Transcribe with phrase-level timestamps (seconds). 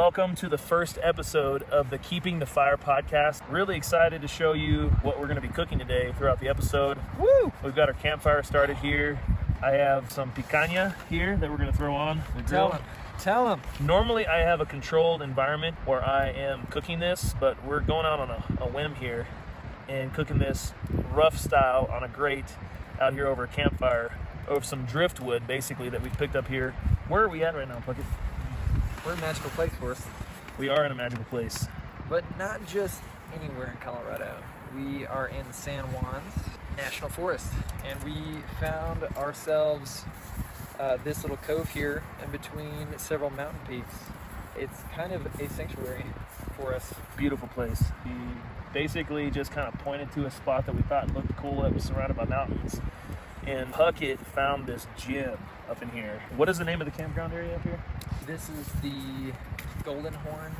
[0.00, 3.42] Welcome to the first episode of the Keeping the Fire podcast.
[3.50, 6.96] Really excited to show you what we're going to be cooking today throughout the episode.
[7.18, 7.52] Woo!
[7.62, 9.20] We've got our campfire started here.
[9.62, 12.70] I have some picanha here that we're going to throw on the grill.
[12.70, 12.82] Tell him.
[13.18, 13.60] Tell him.
[13.78, 18.20] Normally, I have a controlled environment where I am cooking this, but we're going out
[18.20, 19.26] on a, a whim here
[19.86, 20.72] and cooking this
[21.12, 22.56] rough style on a grate
[22.98, 24.16] out here over a campfire
[24.48, 26.70] over some driftwood, basically, that we've picked up here.
[27.06, 28.06] Where are we at right now, Puckett?
[29.04, 30.02] We're in a magical place for us,
[30.58, 31.66] We are in a magical place.
[32.08, 33.00] but not just
[33.40, 34.34] anywhere in Colorado.
[34.76, 36.34] We are in San Juan's
[36.76, 37.46] National Forest,
[37.88, 38.14] and we
[38.60, 40.04] found ourselves
[40.78, 43.94] uh, this little cove here in between several mountain peaks.
[44.56, 46.04] It's kind of a sanctuary
[46.56, 46.92] for us.
[47.16, 47.82] Beautiful place.
[48.04, 48.12] We
[48.72, 51.84] basically just kind of pointed to a spot that we thought looked cool that was
[51.84, 52.80] surrounded by mountains.
[53.46, 55.38] And Puckett found this gym
[55.70, 56.20] up in here.
[56.36, 57.80] What is the name of the campground area up here?
[58.26, 59.32] This is the
[59.84, 60.54] Golden Horn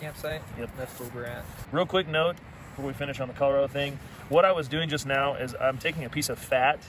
[0.00, 0.42] campsite.
[0.58, 0.70] Yep.
[0.78, 1.44] That's where we're at.
[1.70, 2.36] Real quick note
[2.70, 3.98] before we finish on the Colorado thing.
[4.28, 6.80] What I was doing just now is I'm taking a piece of fat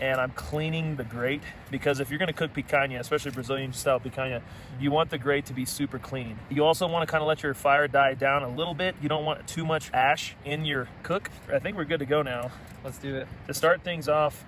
[0.00, 4.00] and I'm cleaning the grate because if you're going to cook picanha, especially Brazilian style
[4.00, 4.42] picanha,
[4.80, 6.38] you want the grate to be super clean.
[6.50, 8.96] You also want to kind of let your fire die down a little bit.
[9.00, 11.30] You don't want too much ash in your cook.
[11.52, 12.50] I think we're good to go now.
[12.84, 13.28] Let's do it.
[13.46, 14.44] To start things off,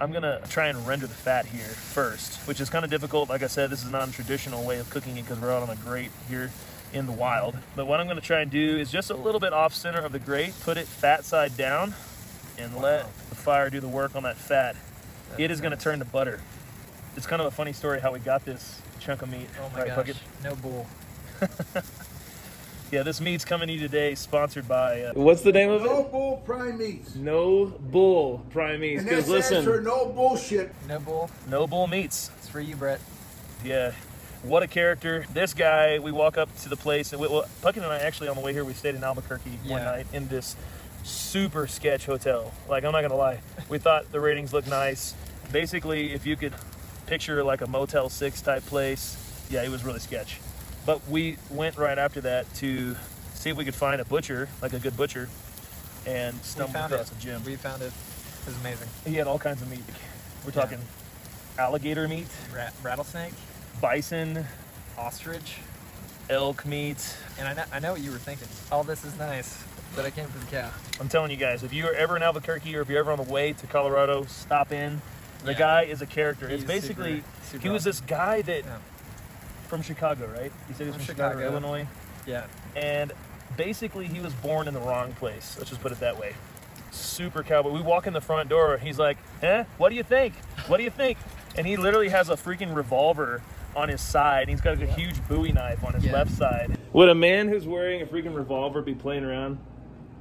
[0.00, 3.28] I'm gonna try and render the fat here first, which is kind of difficult.
[3.28, 5.62] Like I said, this is not a non-traditional way of cooking it because we're out
[5.62, 6.50] on a grate here
[6.92, 7.56] in the wild.
[7.74, 10.12] But what I'm gonna try and do is just a little bit off center of
[10.12, 11.94] the grate, put it fat side down,
[12.58, 14.76] and let the fire do the work on that fat.
[15.30, 16.40] That's it is gonna turn to butter.
[17.16, 19.48] It's kind of a funny story how we got this chunk of meat.
[19.58, 20.06] Oh my Right, gosh.
[20.08, 20.16] Puckett?
[20.44, 20.86] No bull.
[22.92, 25.02] Yeah, this meat's coming to you today, sponsored by.
[25.02, 25.86] Uh, What's the name of it?
[25.86, 27.16] No bull prime meats.
[27.16, 29.00] No Bull Prime Meats.
[29.00, 30.72] And Because that stands for no bullshit.
[30.88, 31.30] No bull.
[31.48, 32.30] No Bull Meats.
[32.38, 33.00] It's for you, Brett.
[33.64, 33.92] Yeah.
[34.44, 35.26] What a character.
[35.34, 38.28] This guy, we walk up to the place, and we, well, Puckett and I actually,
[38.28, 40.54] on the way here, we stayed in Albuquerque one night in this
[41.02, 42.52] super sketch hotel.
[42.68, 43.40] Like, I'm not going to lie.
[43.68, 45.14] We thought the ratings looked nice.
[45.50, 46.52] Basically, if you could
[47.06, 49.16] picture like a Motel 6 type place,
[49.50, 50.38] yeah, it was really sketch.
[50.86, 52.96] But we went right after that to
[53.34, 55.28] see if we could find a butcher, like a good butcher,
[56.06, 57.18] and We stumbled found across it.
[57.18, 57.42] a gym.
[57.44, 57.86] We found it.
[57.86, 58.88] It was amazing.
[59.04, 59.82] He had all kinds of meat.
[60.44, 60.62] We're Yeah.
[60.62, 60.78] talking
[61.58, 63.32] alligator meat, Rat, rattlesnake,
[63.80, 64.46] bison,
[64.96, 65.56] ostrich,
[66.30, 66.98] elk meat,
[67.38, 68.48] and I know, I know what you were thinking.
[68.70, 69.58] All this is nice,
[69.96, 70.70] but I came for the cow.
[71.00, 73.24] I'm telling you guys, if you're ever in Albuquerque or if you're ever on the
[73.32, 75.02] way to Colorado, stop in.
[75.44, 75.58] The Yeah.
[75.58, 76.46] guy is a character.
[76.48, 77.90] it's He's basically super- super he was awesome.
[77.92, 78.78] this guy that Yeah.
[79.66, 80.52] From Chicago, right?
[80.68, 81.50] He said he was From from Chicago, Chicago.
[81.52, 81.86] Illinois,
[82.26, 82.44] Yeah.
[82.76, 83.12] and
[83.56, 85.54] basically he was born in the wrong place.
[85.58, 86.34] Let's just put it that way.
[86.90, 87.70] Super cowboy.
[87.72, 88.78] We walk in the front door.
[88.78, 90.34] He's like, "Eh, what do you think?
[90.66, 91.18] What do you think?"
[91.56, 93.42] And he literally has a freaking revolver
[93.74, 94.48] on his side.
[94.48, 96.12] He's got a huge Bowie knife on his Yeah.
[96.12, 96.78] left side.
[96.94, 99.58] Would a man who's wearing a freaking revolver be playing around?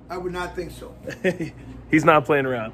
[0.10, 0.94] I would not think so.
[1.92, 2.74] He's not playing around.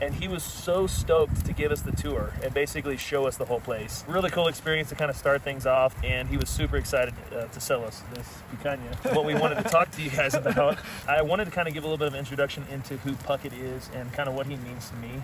[0.00, 3.44] And he was so stoked to give us the tour and basically show us the
[3.44, 4.04] whole place.
[4.08, 7.46] Really cool experience to kind of start things off, and he was super excited uh,
[7.46, 9.14] to sell us this picanha.
[9.14, 10.78] what we wanted to talk to you guys about,
[11.08, 13.90] I wanted to kind of give a little bit of introduction into who Puckett is
[13.94, 15.22] and kind of what he means to me.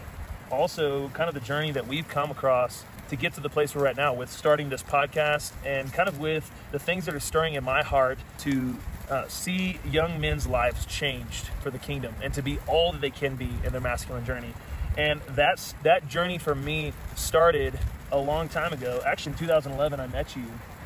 [0.51, 3.87] Also, kind of the journey that we've come across to get to the place we're
[3.87, 7.55] at now with starting this podcast and kind of with the things that are stirring
[7.55, 8.77] in my heart to
[9.11, 13.11] uh, see young men's lives changed for the kingdom and to be all that they
[13.11, 14.55] can be in their masculine journey.
[14.97, 17.79] And that's that journey for me started
[18.11, 19.01] a long time ago.
[19.05, 20.45] Actually, in 2011, I met you.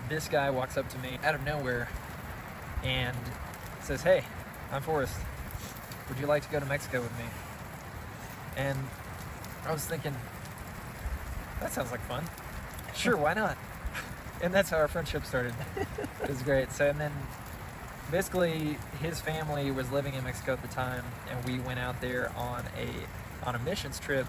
[0.08, 1.88] This guy walks up to me out of nowhere
[2.82, 3.16] and
[3.82, 4.24] says, "Hey,
[4.70, 5.16] I'm Forrest.
[6.08, 7.24] Would you like to go to Mexico with me?"
[8.56, 8.78] And
[9.66, 10.14] I was thinking,
[11.60, 12.24] that sounds like fun.
[12.94, 13.56] Sure, why not?
[14.42, 15.54] And that's how our friendship started.
[16.22, 16.70] it was great.
[16.70, 17.12] So, and then
[18.10, 22.30] basically, his family was living in Mexico at the time, and we went out there
[22.36, 24.26] on a on a missions trip,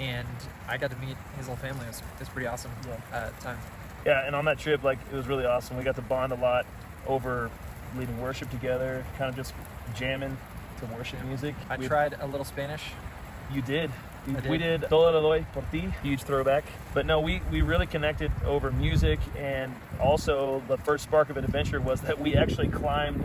[0.00, 0.26] and
[0.68, 1.84] I got to meet his whole family.
[1.84, 3.16] It was, it was pretty awesome Yeah.
[3.16, 3.58] uh, time.
[4.04, 5.76] Yeah, and on that trip, like it was really awesome.
[5.76, 6.66] We got to bond a lot
[7.06, 7.50] over
[7.96, 9.54] leading worship together, kind of just
[9.94, 10.36] jamming
[10.80, 11.54] to worship music.
[11.70, 12.82] I We- tried a little Spanish.
[13.52, 13.90] You did.
[14.28, 14.82] We, we did.
[14.82, 16.64] did Todo lo doy por ti, huge throwback.
[16.94, 21.44] But no, we, we really connected over music, and also the first spark of an
[21.44, 23.22] adventure was that we actually climbed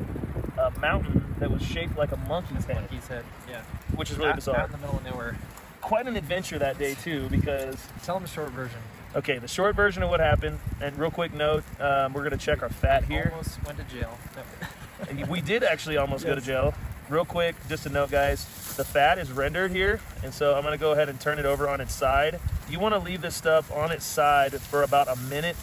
[0.58, 3.26] a mountain that was shaped like a monkey's head, Monkey's head.
[3.50, 3.62] Yeah.
[3.96, 4.58] which is really out, bizarre.
[4.60, 5.36] out in the middle of nowhere.
[5.82, 8.80] Quite an adventure that day too, because Tell them the short version.
[9.16, 10.60] okay, the short version of what happened.
[10.80, 13.30] And real quick note, um, we're gonna check our fat here.
[13.34, 14.18] Almost went to jail.
[14.36, 15.26] No.
[15.28, 16.74] We did actually almost go to jail.
[17.10, 18.46] Real quick, just a note, guys.
[18.76, 21.68] The fat is rendered here, and so I'm gonna go ahead and turn it over
[21.68, 22.40] on its side.
[22.70, 25.56] You want to leave this stuff on its side for about a minute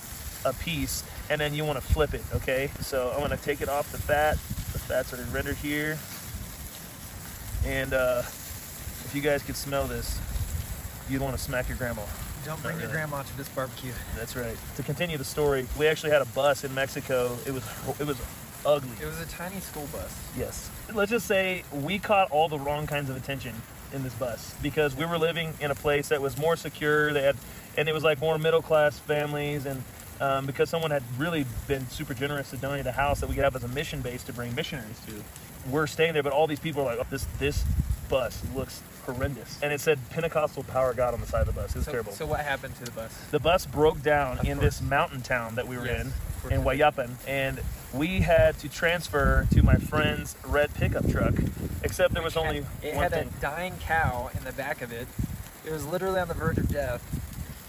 [0.44, 2.22] a piece, and then you want to flip it.
[2.34, 4.34] Okay, so I'm gonna take it off the fat.
[4.72, 5.98] The fat's already rendered here,
[7.66, 10.20] and uh, if you guys could smell this,
[11.08, 12.02] you'd want to smack your grandma.
[12.44, 13.92] Don't bring Not your grandma to this barbecue.
[14.16, 14.56] That's right.
[14.76, 17.36] To continue the story, we actually had a bus in Mexico.
[17.46, 17.64] It was
[17.98, 18.20] it was
[18.64, 18.90] ugly.
[19.00, 20.16] It was a tiny school bus.
[20.36, 20.70] Yes.
[20.94, 23.54] Let's just say we caught all the wrong kinds of attention
[23.92, 27.12] in this bus because we were living in a place that was more secure.
[27.12, 27.36] They had,
[27.76, 29.82] and it was like more middle class families, and
[30.20, 33.44] um, because someone had really been super generous to donate a house that we could
[33.44, 35.12] have as a mission base to bring missionaries to,
[35.70, 36.22] we're staying there.
[36.22, 37.64] But all these people are like, oh, this this
[38.10, 41.70] bus looks horrendous, and it said Pentecostal Power God on the side of the bus.
[41.70, 42.12] It was So, terrible.
[42.12, 43.16] so what happened to the bus?
[43.30, 44.78] the bus broke down Of in course.
[44.78, 46.06] this mountain town that we were Yes,
[46.44, 46.62] in in.
[46.62, 47.60] Guayapan, and
[47.94, 51.34] we had to transfer to my friend's red pickup truck.
[51.82, 52.70] Except there was only one.
[52.82, 53.28] it had thing.
[53.28, 55.06] a dying cow in the back of it.
[55.64, 57.02] It was literally on the verge of death.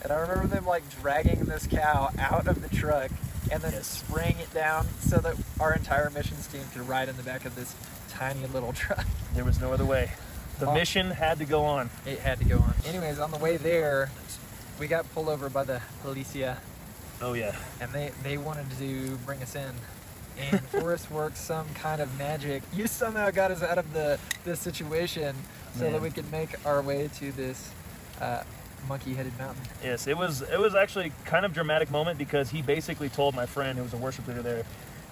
[0.04, 3.12] And I remember them like dragging this cow out of the truck
[3.52, 3.88] and then Yes.
[3.88, 7.56] spraying it down so that our entire missions team could ride in the back of
[7.56, 7.76] this
[8.10, 9.06] tiny little truck.
[9.36, 10.12] There was no other way.
[10.60, 10.74] The Oh.
[10.74, 11.90] mission had to go on.
[12.06, 12.74] It had to go on.
[12.86, 14.12] Anyways, on the way there,
[14.80, 16.58] we got pulled over by the policia
[17.22, 17.56] Oh yeah.
[17.80, 19.72] and they, they wanted to bring us in.
[20.40, 22.64] And Forrest worked some kind of magic.
[22.74, 25.36] You somehow got us out of the this situation
[25.76, 25.94] so Man.
[25.94, 27.72] that we could make our way to this
[28.20, 28.44] uh,
[28.88, 29.62] monkey-headed mountain.
[29.84, 33.46] Yes, it was it was actually kind of dramatic moment because he basically told my
[33.46, 34.64] friend who was a worship leader there,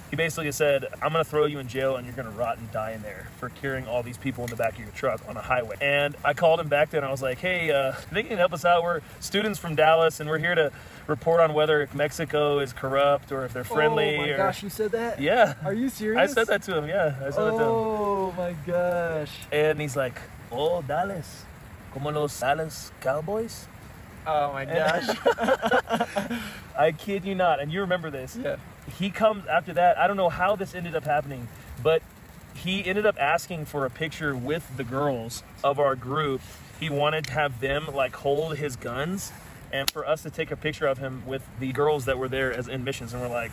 [0.10, 2.92] he basically said, I'm gonna throw you in jail and you're gonna rot and die
[2.92, 5.42] in there for carrying all these people in the back of your truck on a
[5.42, 5.76] highway.
[5.82, 8.66] And I called him back then I was like, Hey, uh, they can help us
[8.66, 8.84] out.
[8.84, 10.72] We're students from Dallas and we're here to
[11.08, 14.70] report on whether Mexico is corrupt or if they're friendly Oh my or gosh, you
[14.70, 15.20] said that?
[15.22, 15.54] Yeah.
[15.64, 16.32] Are you serious?
[16.32, 17.16] I said that to him, yeah.
[17.20, 17.62] I said that to him.
[17.62, 19.32] Oh my gosh.
[19.52, 20.20] And he's like,
[20.52, 21.46] Oh, Dallas.
[21.94, 23.68] Como los Dallas Cowboys?
[24.28, 25.08] Oh my gosh.
[26.78, 27.60] I kid you not.
[27.60, 28.36] And you remember this.
[28.36, 28.58] yeah.
[28.92, 29.98] He comes after that.
[29.98, 31.48] I don't know how this ended up happening,
[31.82, 32.02] but
[32.56, 36.42] he ended up asking for a picture with the girls of our group.
[36.80, 39.32] He wanted to have them like hold his guns
[39.72, 42.52] and for us to take a picture of him with the girls that were there
[42.52, 43.14] as in missions.
[43.14, 43.52] And we're like,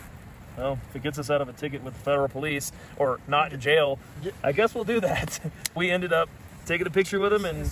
[0.57, 3.53] well, if it gets us out of a ticket with the federal police or not
[3.53, 3.99] in jail,
[4.43, 5.39] I guess we'll do that.
[5.75, 6.29] we ended up
[6.65, 7.69] taking a picture with him and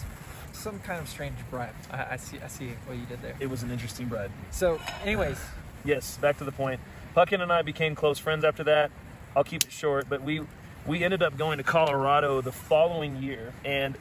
[0.53, 1.73] Some kind of strange bribe.
[1.91, 2.37] I, I see.
[2.43, 3.35] I see what you did there.
[3.39, 4.31] it was an interesting ride.
[4.51, 5.39] So, anyways,
[5.85, 6.79] Yes, back to the point.
[7.15, 8.91] Puckett and I became close friends after that.
[9.37, 10.41] I'll keep it short, but we
[10.85, 13.97] we ended up going to Colorado the following year, and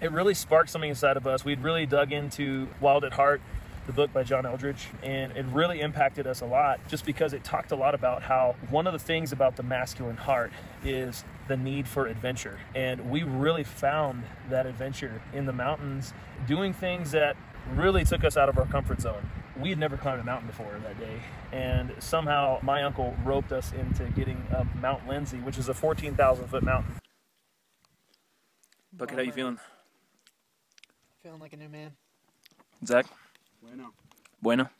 [0.00, 1.44] it really sparked something inside of us.
[1.44, 3.42] We'd really dug into Wild at Heart,
[3.86, 7.42] the book by John Eldredge, and it really impacted us a lot just because it
[7.42, 10.52] talked a lot about how one of the things about the masculine heart
[10.84, 12.60] is the need for adventure.
[12.76, 16.14] And we really found that adventure in the mountains,
[16.46, 17.36] doing things that
[17.74, 19.28] really took us out of our comfort zone.
[19.60, 21.20] We had never climbed a mountain before that day,
[21.52, 26.48] and somehow my uncle roped us into getting up Mount Lindsey, which is a 14,000
[26.48, 26.94] foot mountain.
[28.96, 29.58] Puckett, how you feeling?
[31.22, 31.92] feeling like a new man.
[32.86, 33.06] Zach?
[33.62, 33.92] Bueno.
[34.40, 34.70] Bueno.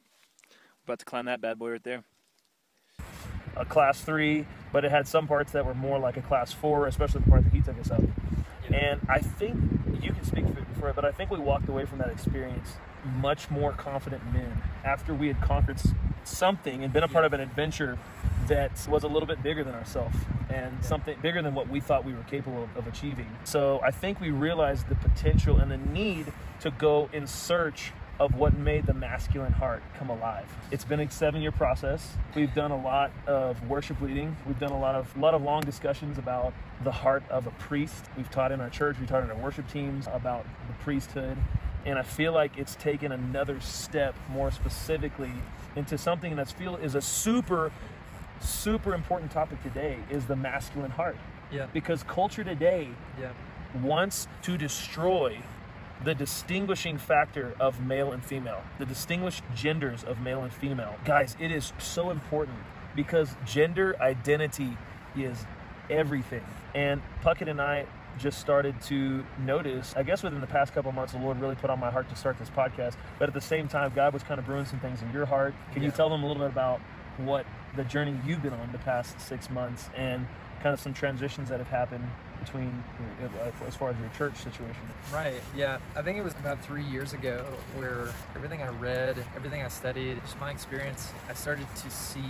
[0.84, 2.02] About to climb that bad boy right there.
[3.56, 6.86] A class three, but it had some parts that were more like a class four,
[6.86, 8.00] especially the part that he took us up.
[8.72, 9.56] And I think
[10.00, 10.44] you can speak
[10.78, 12.76] for, it, but I think we walked away from that experience
[13.16, 15.80] much more confident men after we had conquered
[16.24, 17.98] something and been a part of an adventure
[18.46, 20.16] that was a little bit bigger than ourselves
[20.48, 23.26] and something bigger than what we thought we were capable of, of achieving.
[23.44, 28.34] So I think we realized the potential and the need to go in search of
[28.36, 30.44] what made the masculine heart come alive.
[30.70, 32.16] It's been a seven-year process.
[32.36, 34.36] We've done a lot of worship leading.
[34.46, 36.52] We've done a lot of a lot of long discussions about
[36.84, 38.04] the heart of a priest.
[38.16, 38.98] We've taught in our church.
[39.00, 41.38] We taught in our worship teams about the priesthood,
[41.86, 45.32] and I feel like it's taken another step more specifically
[45.74, 47.72] into something that's feel is a super
[48.42, 51.16] super important topic today is the masculine heart
[51.50, 51.66] Yeah.
[51.74, 52.88] because culture today
[53.20, 53.28] Yeah.
[53.82, 55.38] wants to destroy
[56.04, 60.96] the distinguishing factor of male and female, the distinguished genders of male and female.
[61.04, 62.56] Guys, it is so important
[62.96, 64.76] because gender identity
[65.16, 65.44] is
[65.90, 66.44] everything.
[66.74, 67.86] And Puckett and I
[68.18, 71.70] just started to notice, I guess within the past couple months, the Lord really put
[71.70, 72.94] on my heart to start this podcast.
[73.18, 75.54] But at the same time, God was kind of brewing some things in your heart.
[75.72, 76.80] Can you tell them a little bit about
[77.18, 80.26] what the journey you've been on the past six months and
[80.62, 82.04] kind of some transitions that have happened
[82.44, 82.82] between
[83.66, 84.82] as far as your church situation.
[85.12, 85.40] Right.
[85.56, 85.78] Yeah.
[85.96, 87.44] I think it was about three years ago
[87.76, 92.20] where everything I read, everything I studied, just my experience, I started to see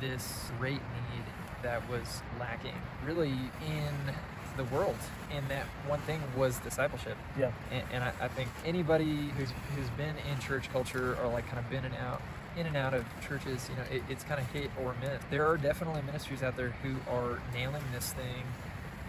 [0.00, 1.24] this great need
[1.62, 3.34] that was lacking really
[3.66, 4.14] in
[4.56, 4.96] the world.
[5.30, 7.16] And that one thing was discipleship.
[7.38, 7.52] Yeah.
[7.70, 11.58] And, and I, I think anybody who's who's been in church culture or like kind
[11.58, 12.22] of been in and out
[12.56, 15.22] in and out of churches, you know, it, it's kind of hit or miss.
[15.30, 18.42] There are definitely ministries out there who are nailing this thing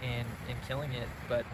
[0.02, 1.44] and and killing it, but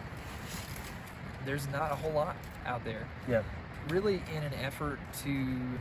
[1.45, 2.37] there's not a whole lot
[2.67, 3.07] out there.
[3.29, 3.43] Yeah.
[3.89, 5.29] Really, in an effort to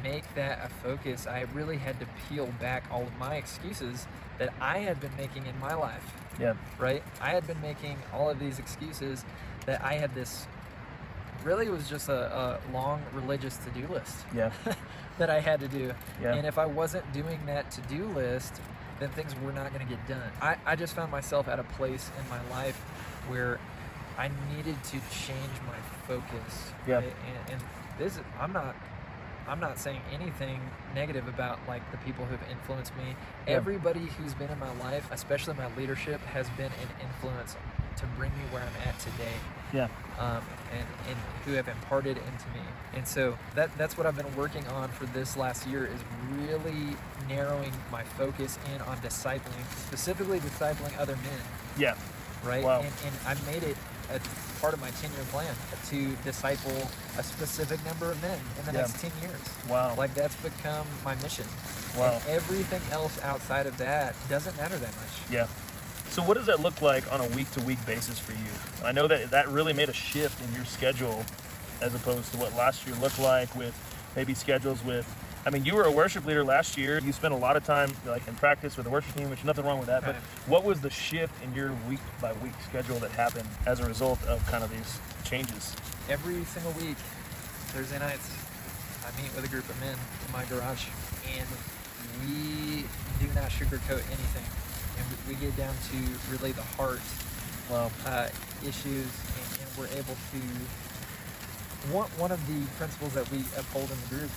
[0.04, 4.08] make that a focus, I really had to peel back all of my excuses
[4.38, 6.06] that I had been making in my life
[6.40, 6.54] Yeah.
[6.80, 7.04] right?
[7.20, 9.26] I had been making all of these excuses
[9.66, 10.48] that I had this
[11.44, 14.52] really was just a, a long religious to do list Yeah.
[15.18, 15.92] that I had to do.
[16.22, 16.36] Yeah.
[16.36, 18.62] And if I wasn't doing that to do list,
[19.00, 20.32] then things were not going to get done.
[20.42, 22.75] I, I just found myself at a place in my life
[23.27, 23.60] where
[24.18, 25.77] I needed to change my
[26.08, 26.72] focus.
[26.88, 26.96] Yeah.
[26.96, 27.04] right?
[27.04, 27.62] And, and
[28.00, 28.75] this, I'm not.
[29.50, 30.60] I'm not saying anything
[30.94, 33.16] negative about like the people who've influenced me.
[33.48, 33.54] Yeah.
[33.54, 37.56] Everybody who's been in my life, especially my leadership, has been an influence
[37.96, 39.34] to bring me where I'm at today
[39.74, 39.88] Yeah.
[40.20, 42.66] um, and, and who have imparted into me.
[42.94, 46.00] And so that that's what I've been working on for this last year is
[46.38, 46.96] really
[47.27, 51.39] narrowing my focus in on discipling, specifically discipling other men,
[51.77, 51.96] Yeah.
[52.43, 52.63] right?
[52.63, 52.81] Wow.
[52.81, 53.77] And, and I made it
[54.10, 54.19] a
[54.62, 55.53] part of my 10 year plan
[55.89, 58.77] to disciple a specific number of men in the Yeah.
[58.81, 59.39] next 10 years.
[59.69, 59.96] Wow.
[59.98, 61.46] Like that's become my mission.
[61.98, 62.13] Wow.
[62.13, 65.29] And everything else outside of that doesn't matter that much.
[65.29, 65.48] Yeah.
[66.10, 68.86] So what does that look like on a week to week basis for you?
[68.86, 71.25] I know that that really made a shift in your schedule
[71.81, 73.75] as opposed to what last year looked like with
[74.15, 75.05] maybe schedules with
[75.48, 77.00] I mean, you were a worship leader last year.
[77.00, 79.46] You spent a lot of time like in practice with the worship team, which is
[79.46, 80.04] nothing wrong with that.
[80.04, 83.86] But what was the shift in your week by week schedule that happened as a
[83.86, 85.74] result of kind of these changes?
[86.10, 86.96] every single week,
[87.72, 88.32] Thursday nights,
[89.04, 90.88] I meet with a group of men in my garage,
[91.38, 91.48] and
[92.24, 92.84] we
[93.20, 94.48] do not sugarcoat anything.
[95.00, 95.98] And we, get down to
[96.32, 97.01] really the heart
[97.70, 97.92] Wow.
[98.06, 98.27] uh,
[98.66, 100.39] issues, and, and we're able to.
[101.94, 104.32] One, one of the principles that we uphold in the group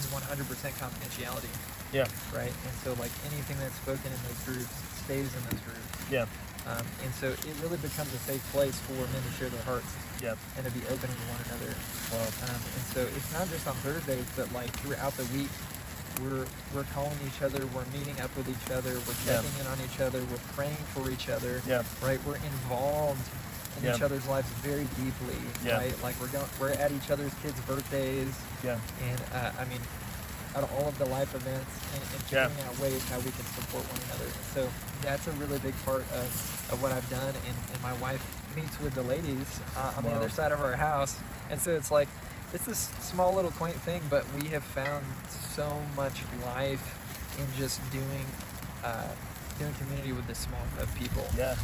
[0.00, 1.52] is 100% confidentiality,
[1.92, 2.08] Yeah.
[2.32, 2.48] right?
[2.52, 4.72] And so, like anything that's spoken in those groups
[5.04, 5.88] stays in those groups.
[6.10, 6.26] Yeah.
[6.66, 9.88] Um, and so, it really becomes a safe place for men to share their hearts
[10.20, 10.34] Yeah.
[10.56, 11.72] and to be open to one another.
[12.12, 12.28] Wow.
[12.48, 15.50] Um, and so it's not just on Thursdays, but like throughout the week,
[16.20, 19.78] we're we're calling each other, we're meeting up with each other, we're checking in on
[19.80, 21.62] each other, we're praying for each other.
[21.66, 21.82] Yeah.
[22.02, 22.20] Right.
[22.26, 23.22] We're involved
[23.78, 23.96] in Yeah.
[23.96, 25.36] each other's lives very deeply.
[25.64, 25.78] Yeah.
[25.78, 26.02] Right.
[26.02, 28.78] Like we're going, we're at each other's kids' birthdays, Yeah.
[29.08, 29.80] and uh, I mean,
[30.56, 32.48] out of all of the life events, and, and Yeah.
[32.48, 34.30] figuring out ways how we can support one another.
[34.54, 34.68] So
[35.02, 36.26] that's a really big part of,
[36.72, 37.34] of what I've done.
[37.46, 38.22] And, and my wife
[38.56, 39.46] meets with the ladies
[39.76, 41.16] uh, on the other side of our house,
[41.50, 42.08] and so it's like
[42.52, 45.04] it's this small little quaint thing, but we have found
[45.54, 46.82] so much life
[47.38, 48.26] in just doing
[48.82, 49.06] uh,
[49.60, 51.24] doing community with this small of people.
[51.38, 51.54] Yeah.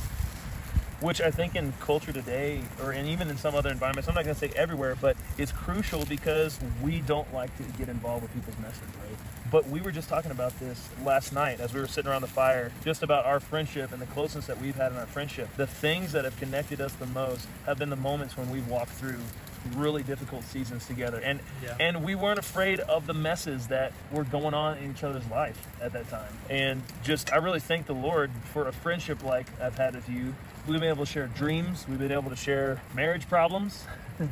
[1.00, 4.24] Which I think in culture today, or and even in some other environments, I'm not
[4.24, 8.32] going to say everywhere, but it's crucial because we don't like to get involved with
[8.32, 9.18] people's messes, right?
[9.52, 12.28] But we were just talking about this last night as we were sitting around the
[12.28, 15.48] fire, just about our friendship and the closeness that we've had in our friendship.
[15.56, 18.92] The things that have connected us the most have been the moments when we've walked
[18.92, 19.18] through
[19.74, 21.74] really difficult seasons together and Yeah.
[21.80, 25.58] and we weren't afraid of the messes that were going on in each other's life
[25.82, 29.76] at that time and just i really thank the lord for a friendship like i've
[29.76, 30.36] had with you
[30.66, 33.84] we've been able to share dreams we've been able to share marriage problems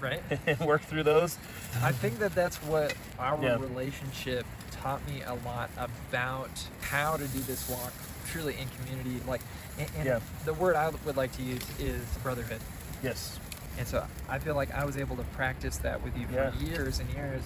[0.00, 0.22] Right.
[0.46, 1.36] and work through those
[1.82, 3.56] I think that that's what our Yeah.
[3.56, 7.92] relationship taught me a lot about how to do this walk
[8.26, 9.20] truly in community.
[9.28, 9.42] Like,
[9.78, 10.20] and, and Yeah.
[10.46, 12.60] the word I would like to use is brotherhood.
[13.02, 13.38] yes
[13.78, 16.54] And so I feel like I was able to practice that with you for Yeah.
[16.58, 17.42] years and years.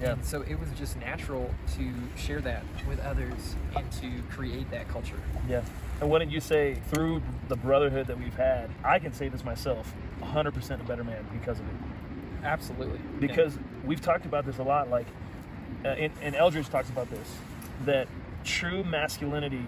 [0.00, 0.12] Yeah.
[0.12, 4.88] And so it was just natural to share that with others and to create that
[4.88, 5.20] culture.
[5.48, 5.60] yeah
[6.00, 9.44] and what did you say through the brotherhood that we've had i can say this
[9.44, 11.74] myself 100% a better man because of it
[12.44, 12.98] Absolutely.
[13.20, 15.06] because we've talked about this a lot like
[15.84, 17.36] uh, and, and eldredge talks about this
[17.84, 18.06] that
[18.44, 19.64] true masculinity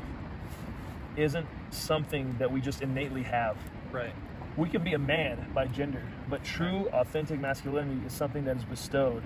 [1.17, 3.57] isn't something that we just innately have
[3.93, 4.13] right.
[4.57, 8.65] we can be a man by gender but true authentic masculinity is something that is
[8.65, 9.23] bestowed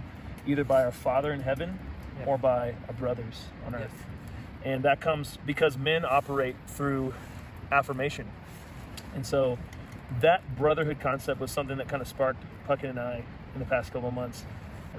[0.47, 1.79] either by our father in heaven
[2.21, 2.27] Yeah.
[2.27, 3.81] or by our brothers on Yeah.
[3.81, 4.05] earth
[4.65, 7.15] and that comes because men operate through
[7.73, 8.27] affirmation
[9.15, 9.59] and so
[10.21, 13.23] that brotherhood concept was something that kind of sparked Puckett and I
[13.55, 14.45] in the past couple of months,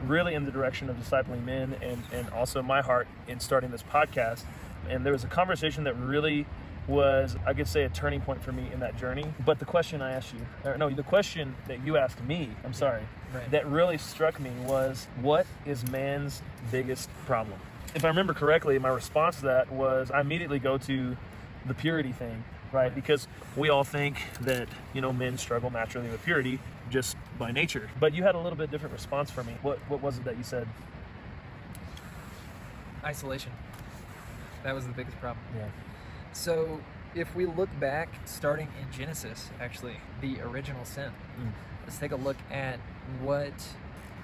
[0.05, 3.83] really in the direction of discipling men and, and also my heart in starting this
[3.83, 4.43] podcast.
[4.89, 6.45] And there was a conversation that really
[6.87, 9.25] was, I could say, a turning point for me in that journey.
[9.45, 12.73] But the question I asked you, or no, the question that you asked me, I'm
[12.73, 13.03] sorry,
[13.33, 13.49] Right.
[13.51, 16.41] that really struck me was what is man's
[16.71, 17.59] biggest problem?
[17.93, 21.17] If I remember correctly, my response to that was I immediately go to
[21.65, 22.93] the purity thing, right?
[22.93, 27.89] Because we all think that, you know, men struggle naturally with purity just by nature.
[27.99, 29.55] But you had a little bit different response for me.
[29.61, 30.67] What what was it that you said?
[33.03, 33.51] isolation.
[34.63, 35.43] That was the biggest problem.
[35.57, 35.65] Yeah.
[36.33, 36.81] So,
[37.15, 41.49] if we look back, starting in Genesis, actually, the original sin, Mm.
[41.83, 42.79] let's take a look at
[43.21, 43.53] what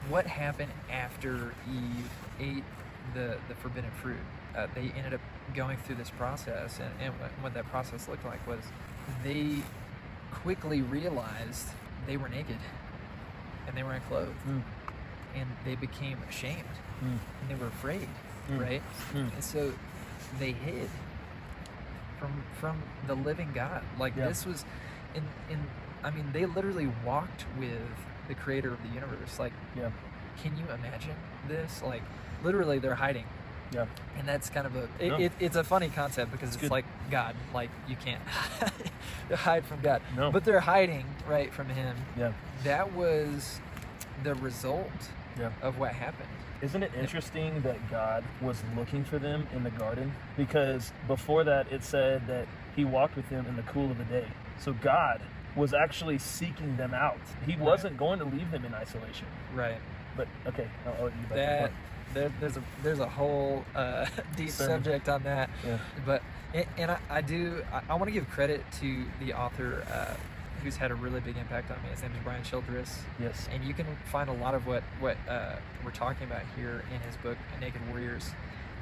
[0.09, 2.09] what happened after Eve
[2.39, 2.63] ate
[3.13, 4.17] the the forbidden fruit.
[4.55, 5.21] Uh, they ended up
[5.55, 8.59] going through this process, and, and what- that process looked like was
[9.23, 9.57] they
[10.31, 11.67] quickly realized
[12.05, 12.57] they were naked
[13.67, 14.61] and they weren't clothed, Mm.
[15.35, 16.63] and they became ashamed
[17.03, 17.17] Mm.
[17.41, 18.07] and they were afraid,
[18.49, 18.59] Mm.
[18.61, 18.81] right?
[19.13, 19.33] Mm.
[19.33, 19.73] And so
[20.39, 20.89] they hid
[22.19, 23.83] from from the living God.
[23.99, 24.27] Like Yeah.
[24.27, 24.65] this was
[25.15, 25.59] in in
[26.03, 27.81] I mean they literally walked with
[28.27, 29.39] the creator of the universe.
[29.39, 29.91] Like Yeah.
[30.41, 31.15] can you imagine
[31.47, 31.81] this?
[31.81, 32.03] Like
[32.43, 33.25] literally they're hiding.
[33.73, 33.85] Yeah.
[34.17, 35.15] And that's kind of a it, No.
[35.17, 38.21] it, it's a funny concept because It's it's, like God, like you can't
[39.33, 40.01] hide from God.
[40.15, 40.31] No.
[40.31, 41.95] But they're hiding right from him.
[42.17, 42.31] Yeah.
[42.63, 43.59] That was
[44.23, 44.89] the result
[45.39, 45.49] Yeah.
[45.61, 46.29] of what happened.
[46.61, 50.13] Isn't it interesting that God was looking for them in the garden?
[50.35, 54.05] Because before that, it said that He walked with them in the cool of the
[54.05, 54.27] day.
[54.59, 55.21] So God
[55.55, 57.19] was actually seeking them out.
[57.45, 57.61] He Right.
[57.61, 59.27] wasn't going to leave them in isolation.
[59.53, 59.77] Right.
[60.15, 61.71] But okay, I'll, I'll let you back that.
[62.13, 65.49] There, there's a there's a whole uh, deep subject on that.
[65.65, 65.77] Yeah.
[66.05, 66.21] but
[66.53, 70.15] and, and I, I do I, I want to give credit to the author uh,
[70.63, 71.89] who's had a really big impact on me.
[71.89, 73.01] His name is brian childress.
[73.19, 73.47] Yes.
[73.51, 76.99] and you can find a lot of what what uh, we're talking about here in
[77.01, 78.31] his book naked warriors.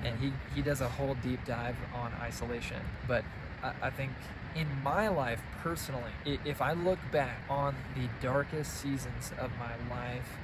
[0.04, 2.82] And he he does a whole deep dive on isolation.
[3.08, 3.24] But
[3.64, 4.12] I, I think
[4.56, 6.12] in my life personally
[6.46, 10.38] if i look back on the darkest seasons of my life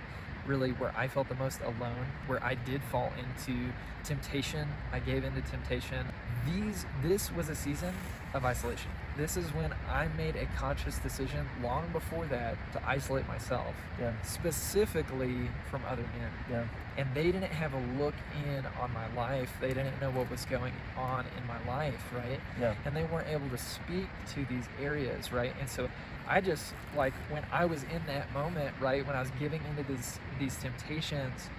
[0.52, 3.56] really where i felt the most alone where i did fall into
[4.04, 4.68] temptation.
[4.92, 6.06] I gave into temptation.
[6.46, 7.94] These this was a season
[8.34, 13.28] of isolation this is when i made a conscious decision long before that to isolate
[13.28, 14.12] myself Yeah.
[14.24, 16.64] specifically from other men Yeah.
[16.98, 18.14] and they didn't have a look
[18.48, 22.40] in on my life they didn't know what was going on in my life right
[22.60, 22.76] Yeah.
[22.86, 25.90] and they weren't able to speak to these areas right and so
[26.28, 29.84] i just like when i was in that moment right when i was giving into
[29.92, 31.50] these these temptations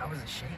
[0.00, 0.52] i was ashamed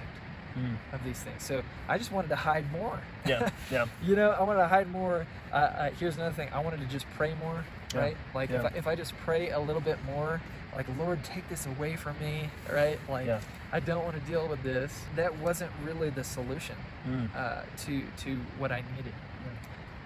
[0.58, 0.76] Mm.
[0.94, 3.48] of these things so i just wanted to hide more Yeah.
[3.70, 3.86] Yeah.
[4.02, 6.86] you know i wanted to hide more uh, uh, here's another thing i wanted to
[6.86, 8.00] just pray more Yeah.
[8.00, 10.40] right like if, I, if i just pray a little bit more
[10.76, 13.40] like lord take this away from me right like Yeah.
[13.72, 16.76] i don't want to deal with this that wasn't really the solution
[17.08, 17.28] Mm.
[17.34, 19.14] uh, to to what i needed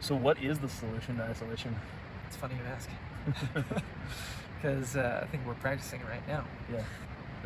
[0.01, 1.75] So, what is the solution to isolation?
[2.27, 2.89] it's funny you ask
[4.57, 6.83] because uh, i think we're practicing right now Yeah.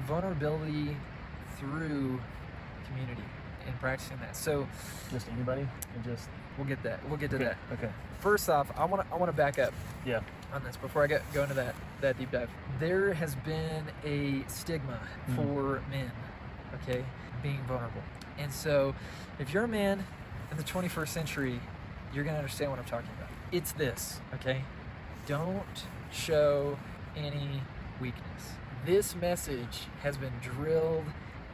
[0.06, 0.96] vulnerability
[1.58, 2.20] through
[2.90, 3.22] community
[3.66, 4.66] and practicing that so
[5.10, 5.66] Just anybody?
[5.94, 7.44] And just we'll get that we'll get to okay.
[7.44, 7.90] that Okay.
[8.20, 9.72] first off i want to i want to back up
[10.04, 10.20] Yeah.
[10.52, 12.48] on this before I get go into that that deep dive.
[12.78, 14.98] There has been a stigma
[15.28, 15.36] Mhm.
[15.36, 16.10] for men,
[16.76, 17.04] okay,
[17.42, 18.02] being vulnerable.
[18.38, 18.94] And so,
[19.38, 20.06] if you're a man
[20.50, 21.60] in the 21st century,
[22.14, 23.28] you're gonna understand what I'm talking about.
[23.52, 24.64] It's this, okay?
[25.26, 26.78] Don't show
[27.14, 27.62] any
[28.00, 28.54] weakness.
[28.86, 31.04] This message has been drilled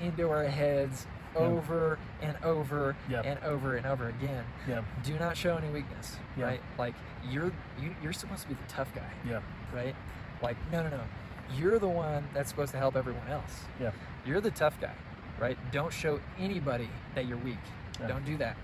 [0.00, 1.46] into our heads Yeah.
[1.46, 3.20] over and over Yeah.
[3.22, 4.82] and over and over again Yeah.
[5.04, 6.44] do not show any weakness Yeah.
[6.46, 6.94] right like
[7.28, 9.40] you're you, you're supposed to be the tough guy Yeah.
[9.74, 9.94] right
[10.42, 11.00] like no no no
[11.54, 13.90] you're the one that's supposed to help everyone else Yeah.
[14.24, 14.94] you're the tough guy
[15.38, 17.58] right don't show anybody that you're weak
[18.00, 18.06] Yeah.
[18.08, 18.56] don't do that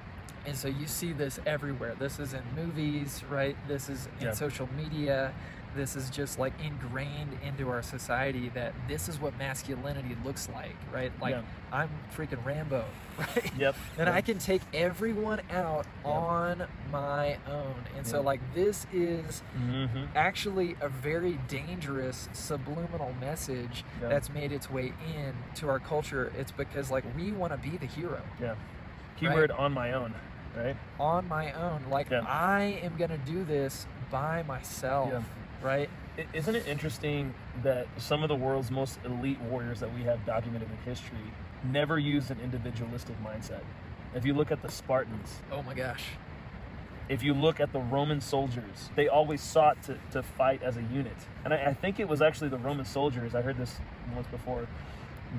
[0.47, 4.33] and so you see this everywhere this is in movies right this is in Yeah.
[4.33, 5.33] social media
[5.75, 10.77] this is just like ingrained into our society that this is what masculinity looks like
[10.93, 11.43] right like Yeah.
[11.73, 12.85] i'm freaking rambo
[13.19, 13.77] right Yep.
[13.99, 14.15] and Yep.
[14.15, 16.07] I can take everyone out Yep.
[16.15, 17.75] on my own.
[17.97, 20.05] And so, like, this is Mm-hmm.
[20.17, 26.33] actually a very dangerous subliminal message that's made its way in to our culture.
[26.39, 28.55] It's because, like, we want to be the hero Yeah.
[29.19, 30.15] Keyword on my own,
[30.57, 30.77] right?
[31.01, 31.85] on my own.
[31.91, 32.25] Like, Yeah.
[32.27, 35.23] I am going to do this by myself, Yeah.
[35.63, 35.91] right?
[36.35, 40.69] Isn't it interesting that some of the world's most elite warriors that we have documented
[40.71, 41.17] in history
[41.65, 43.63] never used an individualistic mindset?
[44.15, 46.05] If you look at the Spartans, Oh my gosh.
[47.09, 50.83] if you look at the Roman soldiers, they always sought to, to fight as a
[50.83, 51.17] unit.
[51.47, 53.81] And I, I think it was actually the Roman soldiers, I heard this
[54.15, 54.67] once before,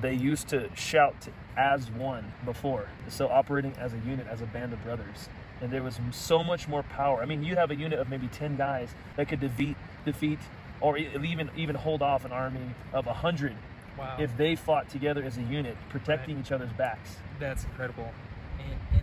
[0.00, 2.88] they used to shout as one before.
[3.08, 5.28] So operating as a unit, as a band of brothers.
[5.60, 7.22] And there was so much more power.
[7.22, 10.38] I mean, you have a unit of maybe 10 guys that could defeat, defeat
[10.80, 13.54] or even, even hold off an army of 100
[13.96, 14.16] Wow.
[14.18, 17.18] if they fought together as a unit, protecting each other's backs.
[17.38, 18.10] That's incredible.
[18.58, 19.00] And,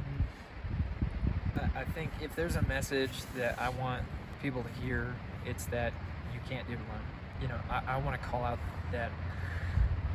[1.56, 4.04] and I- I think if there's a message that I want
[4.42, 5.94] people to hear, it's that
[6.34, 7.04] you can't do it alone.
[7.42, 8.60] You know, I, I want to call out
[8.92, 9.12] that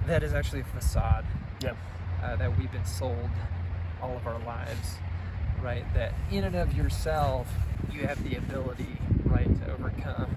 [0.07, 1.25] that is actually a facade
[1.61, 1.73] Yeah.
[2.23, 3.31] uh, that we've been sold
[4.03, 4.97] all of our lives,
[5.63, 5.85] right?
[5.95, 7.49] That in and of yourself,
[7.93, 10.35] you have the ability, right, to overcome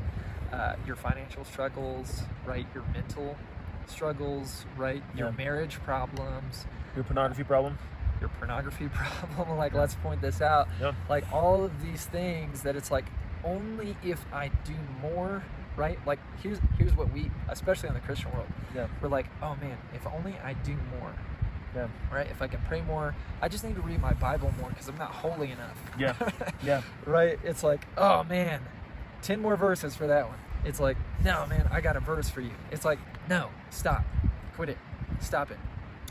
[0.52, 2.66] uh, your financial struggles, right?
[2.74, 3.36] Your mental
[3.88, 5.04] struggles, right?
[5.16, 5.36] Your Yeah.
[5.38, 7.78] marriage problems, Your pornography problem?
[8.20, 9.58] your pornography problem.
[9.58, 10.68] like, let's point this out.
[10.82, 10.92] Yeah.
[11.08, 13.06] Like, all of these things that it's like,
[13.46, 15.42] only if I do more,
[15.80, 15.98] right?
[16.06, 18.88] Like, here's here's what we, especially in the Christian world, Yeah.
[19.02, 21.14] we're like, oh man, if only I do more,
[21.74, 21.88] Yeah.
[22.12, 22.28] right?
[22.30, 24.98] If I can pray more, I just need to read my Bible more because I'm
[24.98, 25.78] not holy enough.
[25.98, 26.14] Yeah.
[26.64, 26.82] Yeah.
[27.06, 27.40] right?
[27.44, 28.60] It's like, oh man,
[29.24, 30.38] 10 more verses for that one.
[30.66, 32.52] It's like, no, man, I got a verse for you.
[32.72, 34.04] It's like, no, stop,
[34.56, 34.78] quit it,
[35.22, 35.58] stop it,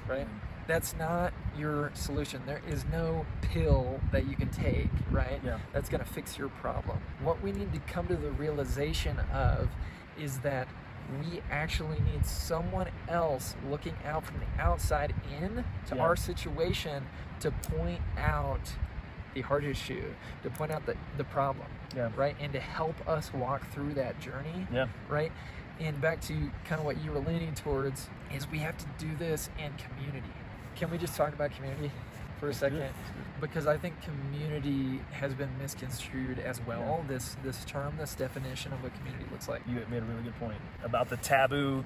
[0.09, 0.27] right?
[0.69, 2.43] That's not your solution.
[2.47, 5.41] There is no pill that you can take, right?
[5.43, 5.59] Yeah.
[5.73, 6.99] That's going to fix your problem.
[7.23, 9.69] What we need to come to the realization of
[10.21, 10.69] is that
[11.23, 16.03] we actually need someone else looking out from the outside in to Yeah.
[16.03, 17.07] our situation
[17.41, 18.61] to point out
[19.33, 22.11] the hard issue, to point out the, the problem, Yeah.
[22.15, 22.37] right?
[22.39, 24.89] And to help us walk through that journey, Yeah.
[25.09, 25.33] right?
[25.81, 26.35] And back to
[26.67, 30.29] kind of what you were leaning towards is we have to do this in community.
[30.79, 31.91] Can we just talk about community
[32.39, 32.85] for a second?
[33.41, 37.05] Because I think community has been misconstrued as well.
[37.09, 39.63] This this term, this definition of what community looks like.
[39.69, 41.85] You made a really good point about the taboo,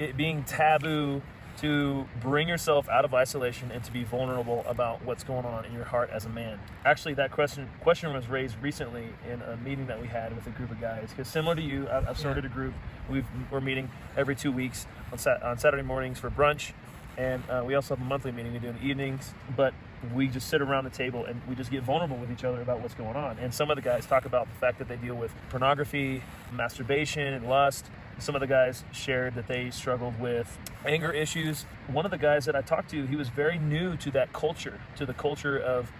[0.00, 1.22] it being taboo
[1.58, 5.72] to bring yourself out of isolation and to be vulnerable about what's going on in
[5.72, 6.58] your heart as a man.
[6.84, 10.50] Actually, that question question was raised recently in a meeting that we had with a
[10.50, 11.10] group of guys.
[11.10, 12.74] Because similar to you, I've started a group.
[13.08, 16.72] We've, we're meeting every two weeks on, sat- on Saturday mornings for brunch,
[17.18, 19.34] and uh, we also have a monthly meeting we do in the evenings.
[19.56, 19.74] But
[20.14, 22.80] we just sit around the table and we just get vulnerable with each other about
[22.80, 23.36] what's going on.
[23.38, 27.34] And some of the guys talk about the fact that they deal with pornography, masturbation,
[27.34, 27.86] and lust.
[28.20, 31.66] Some of the guys shared that they struggled with anger issues.
[31.88, 34.80] One of the guys that I talked to, he was very new to that culture,
[34.96, 35.90] to the culture of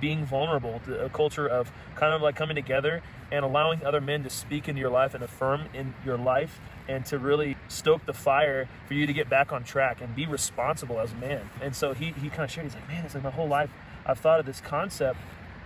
[0.00, 3.00] being vulnerable, to a culture of kind of like coming together
[3.34, 7.04] and allowing other men to speak into your life and affirm in your life and
[7.04, 11.00] to really stoke the fire for you to get back on track and be responsible
[11.00, 11.50] as a man.
[11.60, 13.70] And so he, he kind of shared, he's like, man, it's like my whole life
[14.06, 15.18] I've thought of this concept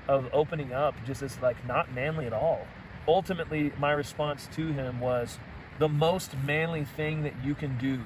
[0.06, 2.66] of opening up just as like not manly at all.
[3.06, 5.38] Ultimately, my response to him was
[5.78, 8.00] the most manly thing that you can do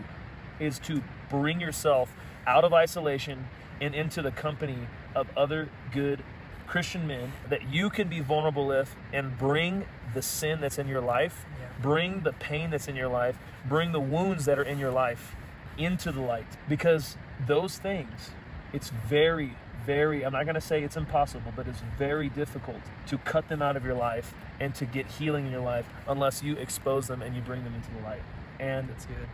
[0.59, 2.13] is to bring yourself
[2.49, 3.47] out of isolation
[3.81, 6.25] and into the company of other good
[6.73, 11.03] Christian men that you can be vulnerable with and bring the sin that's in your
[11.03, 11.67] life, Yeah.
[11.83, 15.37] bring the pain that's in your life, bring the wounds that are in your life
[15.77, 16.47] into the light.
[16.71, 18.31] Because those things,
[18.73, 19.55] it's very,
[19.85, 23.61] very, I'm not going to say it's impossible, but it's very difficult to cut them
[23.61, 27.21] out of your life and to get healing in your life unless you expose them
[27.21, 28.23] and you bring them into the light.
[28.59, 29.29] And That's good.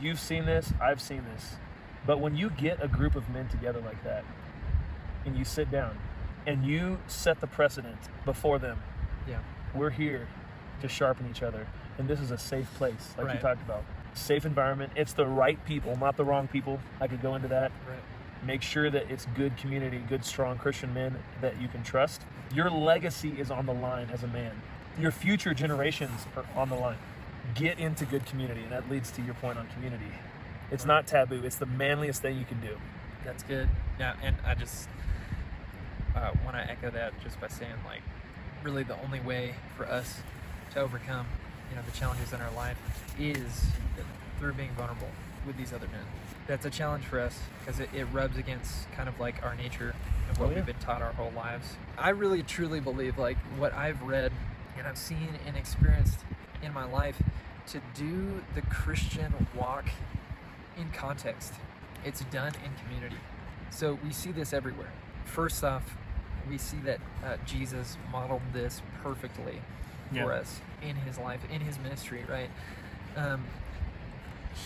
[0.00, 1.58] You've seen this, I've seen this.
[2.04, 4.24] But when you get a group of men together like that
[5.24, 5.96] and you sit down
[6.46, 8.78] and you set the precedent before them,
[9.28, 9.38] Yeah.
[9.74, 10.28] we're here
[10.80, 11.66] to sharpen each other.
[11.98, 13.84] And this is a safe place, like you talked about.
[14.14, 14.92] Safe environment.
[14.96, 16.80] It's the right people, not the wrong people.
[17.00, 17.70] I could go into that.
[17.88, 17.98] Right.
[18.44, 22.22] Make sure that it's good community, good, strong Christian men that you can trust.
[22.54, 24.52] Your legacy is on the line as a man.
[24.98, 26.96] Your future generations are on the line.
[27.54, 30.10] Get into good community, and that leads to your point on community.
[30.70, 31.42] It's not taboo.
[31.44, 32.78] It's the manliest thing you can do.
[33.24, 33.68] That's good.
[33.98, 34.88] Yeah, and I just
[36.20, 38.02] uh, want to echo that just by saying, like,
[38.62, 40.20] really the only way for us
[40.72, 41.26] to overcome,
[41.70, 42.76] you know, the challenges in our life
[43.18, 43.66] is
[44.38, 45.08] through being vulnerable
[45.46, 46.04] with these other men.
[46.46, 49.94] That's a challenge for us because it, it rubs against kind of like our nature
[50.28, 50.56] and what Oh, yeah.
[50.56, 51.74] we've been taught our whole lives.
[51.98, 54.32] I really truly believe, like, what I've read
[54.76, 56.20] and I've seen and experienced
[56.62, 57.20] in my life
[57.68, 59.86] to do the Christian walk
[60.76, 61.54] in context.
[62.04, 63.20] It's done in community.
[63.70, 64.92] So we see this everywhere.
[65.24, 65.96] First off,
[66.48, 69.60] we see that uh, Jesus modeled this perfectly
[70.10, 70.26] for Yeah.
[70.26, 72.50] us in his life, in his ministry, right?
[73.16, 73.44] Um,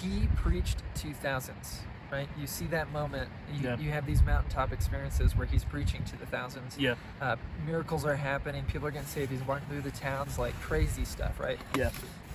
[0.03, 2.29] he preached to thousands, right?
[2.39, 3.29] You see that moment.
[3.53, 3.77] You, Yeah.
[3.79, 6.79] you have these mountaintop experiences where he's preaching to the thousands.
[6.79, 6.95] Yeah.
[7.21, 8.65] Uh, miracles are happening.
[8.65, 9.31] People are getting saved.
[9.31, 11.59] He's walking through the towns, like crazy stuff, right?
[11.77, 11.91] Yeah.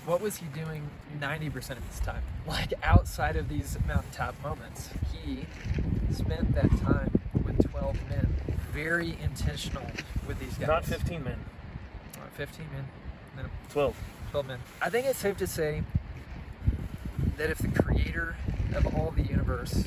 [0.06, 2.24] what was he doing 90% of his time?
[2.48, 5.46] Like outside of these mountaintop moments, he
[6.12, 7.12] spent that time
[7.46, 8.28] with 12 men,
[8.84, 9.86] very intentional
[10.28, 10.68] with these guys.
[10.68, 11.40] Not 15 men,
[12.16, 12.88] Uh, 15 men,
[13.38, 13.96] no, 12.
[14.32, 14.60] 12 men.
[14.82, 15.84] I think it's safe to say
[17.38, 18.36] that if the creator
[18.74, 19.84] of all the universe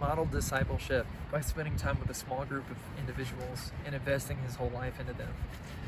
[0.00, 4.70] modeled discipleship by spending time with a small group of individuals and investing his whole
[4.70, 5.32] life into them,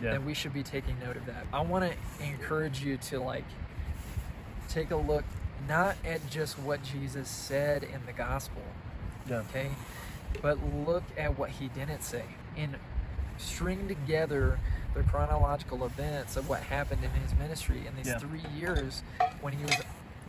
[0.03, 0.13] Yeah.
[0.13, 1.47] then we should be taking note of that.
[1.53, 3.45] I want to encourage you to like
[4.69, 5.25] take a look
[5.69, 8.63] not at just what Jesus said in the gospel,
[9.27, 9.37] Yeah.
[9.49, 9.71] okay?
[10.41, 12.25] But look at what he didn't say.
[12.57, 12.77] And
[13.39, 14.59] string together
[14.95, 18.19] the chronological events of what happened in his ministry in these Yeah.
[18.19, 19.03] three years
[19.41, 19.77] when he was,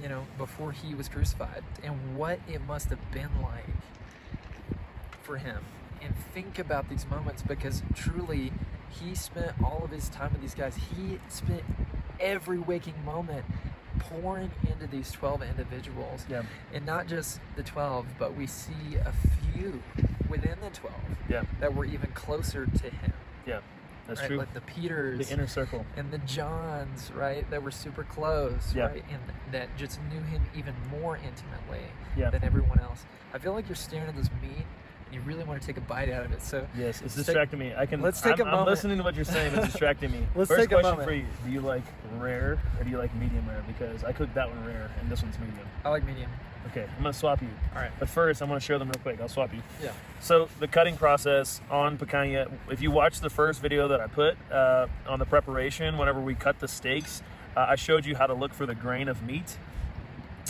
[0.02, 3.66] you know, before he was crucified, and what it must have been like
[5.22, 5.63] for him.
[6.02, 8.52] And think about these moments because truly,
[8.89, 10.76] he spent all of his time with these guys.
[10.76, 11.63] He spent
[12.20, 13.46] every waking moment
[14.10, 16.26] pouring into these 12 individuals.
[16.30, 16.44] Yeah.
[16.74, 19.13] And not just the 12, but we see a
[19.54, 19.82] few
[20.30, 20.94] within the 12
[21.30, 21.44] Yeah.
[21.60, 23.13] that were even closer to him.
[23.46, 23.60] Yeah.
[24.08, 24.28] That's right?
[24.28, 24.38] true.
[24.38, 25.86] Like the Peters the inner circle.
[25.96, 27.50] and the Johns, right?
[27.50, 28.88] That were super close, Yeah.
[28.88, 29.06] right?
[29.10, 29.22] And
[29.54, 31.88] that just knew him even more intimately
[32.18, 32.30] Yeah.
[32.30, 33.06] than everyone else.
[33.34, 34.66] I feel like you're staring at this meat
[35.13, 36.41] you really want to take a bite out of it.
[36.41, 37.73] So Yes, it's Let's take- distracting me.
[37.78, 38.02] I can.
[38.02, 39.54] let's take I'm, a I'm listening to what you're saying.
[39.56, 40.26] It's distracting me.
[40.36, 41.08] Let's First take a question moment.
[41.08, 41.84] for you: Do you like
[42.17, 43.63] rare or do you like medium rare?
[43.67, 45.67] Because I cooked that one rare and this one's medium.
[45.86, 46.30] I like medium.
[46.67, 47.49] Okay, I'm gonna swap you.
[47.76, 47.91] All right.
[47.99, 49.19] But first, I'm gonna share them real quick.
[49.21, 49.62] I'll swap you.
[49.84, 49.91] Yeah.
[50.21, 52.52] So the cutting process on picanha.
[52.71, 56.36] If you watch the first video that I put uh, on the preparation, whenever we
[56.36, 57.21] cut the steaks,
[57.56, 59.58] uh, I showed you how to look for the grain of meat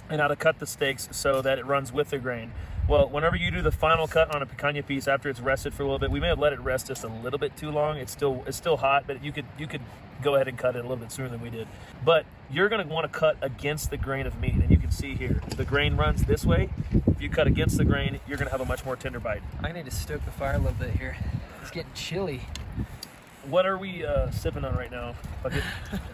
[0.09, 2.51] and how to cut the steaks so that it runs with the grain.
[2.85, 5.83] Well, whenever you do the final cut on a picanha piece after it's rested for
[5.83, 7.97] a little bit, we may have let it rest just a little bit too long.
[7.97, 9.81] It's still it's still hot, but you could you could
[10.21, 11.67] go ahead and cut it a little bit sooner than we did.
[12.03, 14.91] But you're going to want to cut against the grain of meat, and you can
[14.91, 16.69] see here the grain runs this way.
[17.07, 19.41] If you cut against the grain, you're going to have a much more tender bite.
[19.61, 21.15] I need to stoke the fire a little bit here.
[21.61, 22.41] It's getting chilly.
[23.49, 25.15] What are we uh, sipping on right now?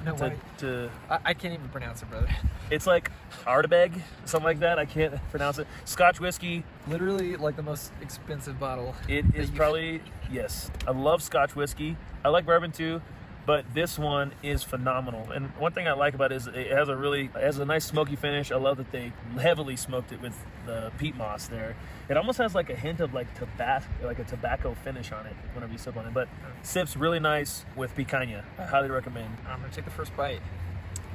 [0.05, 0.35] No to, way.
[0.59, 2.27] to, I, I can't even pronounce it, brother.
[2.71, 3.11] it's like
[3.45, 4.79] Ardbeg, something like that.
[4.79, 5.67] I can't pronounce it.
[5.85, 6.63] Scotch whiskey.
[6.87, 8.95] Literally like the most expensive bottle.
[9.07, 10.71] It is that is you- probably yes.
[10.87, 11.97] I love Scotch whiskey.
[12.25, 13.01] I like bourbon too,
[13.49, 15.31] but this one is phenomenal.
[15.31, 17.65] And one thing I like about it is it has a really it has a
[17.65, 18.51] nice smoky finish.
[18.51, 20.35] I love that they heavily smoked it with
[20.67, 21.75] the peat moss there.
[22.09, 25.33] It almost has like a hint of like tobacco, like a tobacco finish on it
[25.55, 26.13] whenever you sip on it.
[26.13, 26.29] But
[26.61, 28.43] sips really nice with picanha.
[28.59, 29.35] I highly recommend.
[29.47, 30.41] I'm gonna take the first bite.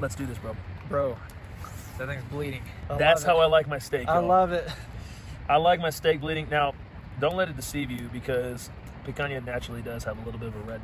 [0.00, 0.56] Let's do this, bro.
[0.88, 1.16] Bro,
[1.98, 2.62] that thing's bleeding.
[2.90, 3.44] I That's how it.
[3.44, 4.08] I like my steak.
[4.08, 4.26] I y'all.
[4.26, 4.68] love it.
[5.48, 6.48] I like my steak bleeding.
[6.50, 6.74] Now,
[7.20, 8.70] don't let it deceive you because
[9.06, 10.80] picanha naturally does have a little bit of a red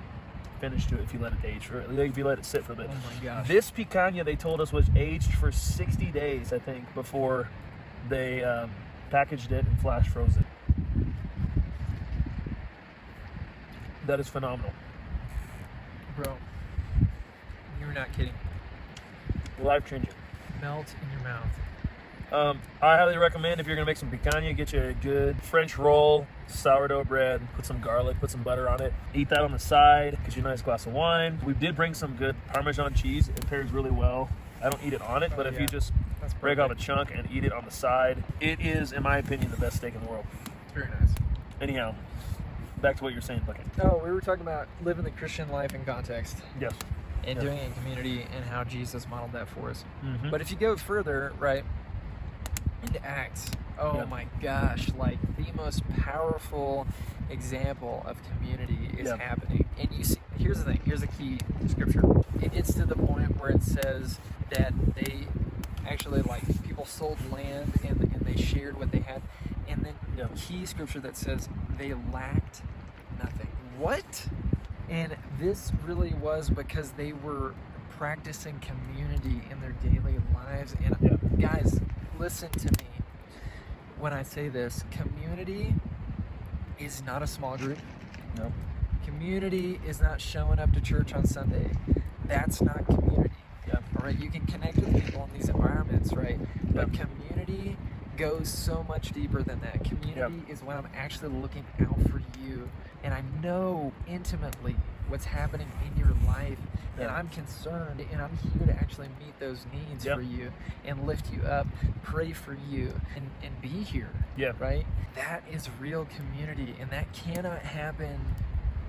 [0.60, 2.74] finish to it if you let it age or if you let it sit for
[2.74, 2.90] a bit.
[2.90, 3.48] Oh my gosh.
[3.48, 7.48] This picanha they told us was aged for 60 days, I think, before
[8.08, 8.70] they um,
[9.10, 10.46] packaged it and flash froze it.
[14.06, 14.72] That is phenomenal.
[16.16, 16.36] Bro,
[17.80, 18.34] you're not kidding.
[19.62, 20.10] Life changing.
[20.60, 21.48] Melt in your mouth.
[22.32, 25.76] Um, I highly recommend if you're gonna make some picanha, get you a good French
[25.76, 28.92] roll, sourdough bread, put some garlic, put some butter on it.
[29.14, 31.40] Eat that on the side, get you a nice glass of wine.
[31.44, 33.28] We did bring some good Parmesan cheese.
[33.28, 34.28] It pairs really well.
[34.62, 35.62] I don't eat it on it, but if yeah.
[35.62, 35.92] you just
[36.40, 39.50] break off a chunk and eat it on the side, it is, in my opinion,
[39.50, 40.26] the best steak in the world.
[40.64, 41.14] It's very nice.
[41.60, 41.94] Anyhow,
[42.80, 43.64] back to what you're saying, Puckett.
[43.82, 46.74] Oh, we were talking about living the Christian life in context Yes.
[47.24, 47.44] and Yeah.
[47.44, 49.84] doing it in community and how Jesus modeled that for us.
[50.04, 50.30] Mhm.
[50.30, 51.64] But if you go further, right,
[52.82, 54.04] into Acts, oh Yeah.
[54.04, 56.86] my gosh, like the most powerful
[57.30, 59.16] example of community is Yeah.
[59.16, 59.66] happening.
[59.78, 62.02] And you see, here's the thing, here's the key to scripture.
[62.42, 64.18] It gets to the point where it says
[64.50, 65.26] that they
[65.86, 69.22] actually, like, people sold land and, and they shared what they had.
[69.68, 70.26] And then Yeah.
[70.34, 72.62] key scripture that says they lacked
[73.18, 73.48] nothing.
[73.78, 74.26] What?
[74.88, 77.54] And this really was because they were
[77.90, 80.74] practicing community in their daily lives.
[80.84, 81.16] And Yeah.
[81.38, 81.80] guys,
[82.20, 82.88] listen to me
[83.98, 85.74] when I say this community
[86.78, 87.78] is not a small group.
[88.36, 88.52] No.
[89.06, 91.70] Community is not showing up to church on Sunday.
[92.26, 93.34] That's not community.
[93.66, 93.76] Yeah.
[93.98, 96.38] All right, you can connect with people in these environments, right?
[96.74, 97.78] But community
[98.18, 99.82] goes so much deeper than that.
[99.82, 102.68] Community is when I'm actually looking out for you
[103.02, 104.76] and I know intimately
[105.10, 106.58] what's happening in your life
[106.98, 110.16] and I'm concerned and I'm here to actually meet those needs Yep.
[110.16, 110.52] for you
[110.84, 111.66] and lift you up,
[112.02, 114.52] pray for you and, and be here Yeah.
[114.58, 114.84] right?
[115.16, 118.20] That is real community, and that cannot happen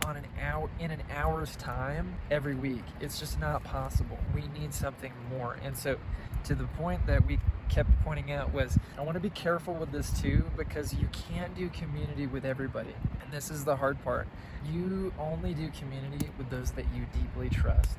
[0.06, 2.84] on an hour in an hour's time every week.
[3.00, 4.18] It's just not possible.
[4.34, 5.58] We need something more.
[5.64, 5.98] And so,
[6.46, 9.92] to the point that we kept pointing out was, I want to be careful with
[9.92, 14.28] this too because you can't do community with everybody, and this is the hard part.
[14.70, 17.98] You only do community with those that you deeply trust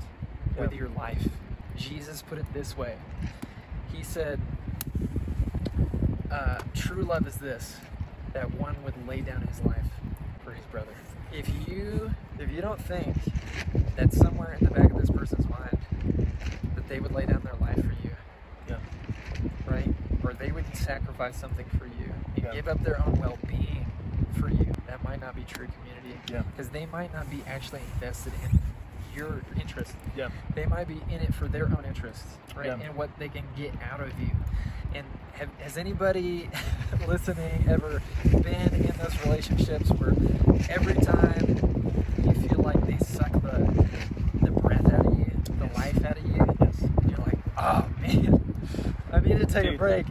[0.58, 1.28] with your life.
[1.76, 2.96] Jesus put it this way.
[3.92, 4.40] He said,
[6.30, 7.76] uh, true love is this
[8.32, 9.90] that one would lay down his life
[10.42, 10.92] for his brother
[11.32, 13.16] if you if you don't think
[13.96, 15.78] that somewhere in the back of this person's mind
[16.74, 18.10] that they would lay down their life for you
[18.68, 18.76] Yeah.
[19.66, 22.52] right or they would sacrifice something for you and Yeah.
[22.52, 23.86] give up their own well-being
[24.38, 26.20] for you, that might not be true community.
[26.32, 26.42] Yeah.
[26.42, 28.58] Because they might not be actually invested in
[29.14, 29.94] your interest.
[30.16, 30.28] Yeah.
[30.54, 32.66] They might be in it for their own interests, right?
[32.66, 32.80] Yeah.
[32.80, 34.30] And what they can get out of you.
[34.94, 36.50] And have, has anybody
[37.08, 40.12] listening ever been in those relationships where
[40.68, 41.56] every time
[42.24, 43.88] you feel like they suck the
[44.42, 46.82] the breath out of you, the life out of you, Yes.
[47.08, 48.54] you're like, oh man,
[49.12, 50.06] I need to take a break.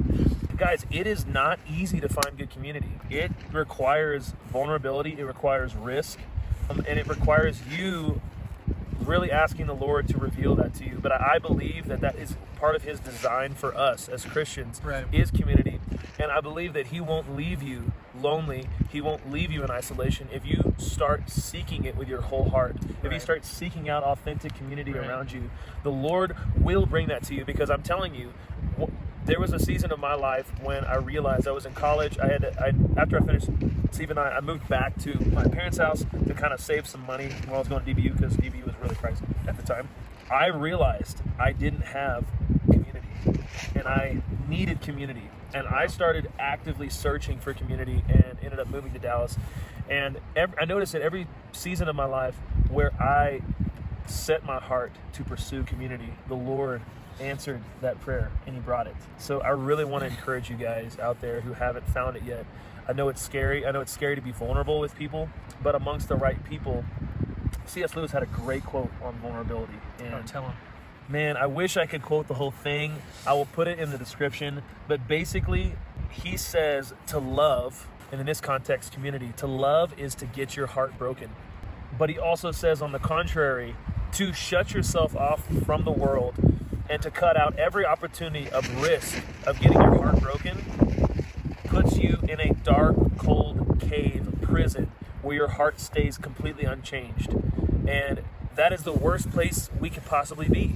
[0.58, 2.92] guys, it is not easy to find good community.
[3.10, 6.20] It requires vulnerability, it requires risk,
[6.70, 8.20] um, and it requires you
[9.12, 10.98] really asking the Lord to reveal that to you.
[11.02, 14.82] But I I believe that that is part of His design for us as Christians
[14.84, 15.06] Right.
[15.12, 15.80] is community,
[16.20, 18.66] and I believe that He won't leave you lonely.
[18.90, 22.76] He won't leave you in isolation if you start seeking it with your whole heart.
[23.04, 25.08] If you start seeking out authentic community Right.
[25.08, 25.50] around you,
[25.84, 27.44] the Lord will bring that to you.
[27.46, 28.30] Because I'm telling you.
[28.80, 28.90] wh-
[29.24, 32.18] there was a season of my life when I realized I was in college.
[32.18, 33.50] I had to, I, after I finished
[33.92, 37.58] CFNI, I moved back to my parents' house to kind of save some money while
[37.58, 39.90] I was going to DBU because DBU was really pricey at the time.
[40.32, 42.26] I realized I didn't have
[42.66, 45.30] community, and I needed community.
[45.54, 49.38] And I started actively searching for community, and ended up moving to Dallas.
[49.90, 52.36] And ev I noticed that every season of my life
[52.70, 53.42] where I
[54.06, 56.82] set my heart to pursue community, the Lord
[57.20, 58.96] answered that prayer and He brought it.
[59.18, 62.46] So I really want to encourage you guys out there who haven't found it yet.
[62.88, 63.66] I know it's scary.
[63.66, 65.30] I know it's scary to be vulnerable with people,
[65.62, 66.84] but amongst the right people,
[67.66, 67.96] C.S.
[67.96, 69.74] Lewis had a great quote on vulnerability.
[70.00, 70.54] Oh, and Oh, tell him.
[71.08, 72.96] Man, I wish I could quote the whole thing.
[73.28, 74.62] I will put it in the description.
[74.88, 75.76] But basically,
[76.10, 80.68] he says to love, and in this context, community, to love is to get your
[80.68, 81.30] heart broken.
[81.98, 83.76] But he also says, on the contrary,
[84.14, 86.36] to shut yourself off from the world
[86.90, 90.58] and to cut out every opportunity of risk of getting your heart broken
[91.92, 97.34] puts you in a dark, cold cave prison where your heart stays completely unchanged.
[97.88, 98.22] And
[98.56, 100.76] that is the worst place we could possibly be,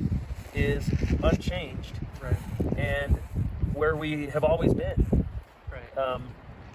[0.54, 0.90] is
[1.24, 2.36] unchanged Right.
[2.78, 3.18] and
[3.74, 5.26] where we have always been.
[5.72, 5.98] Right.
[5.98, 6.24] Um,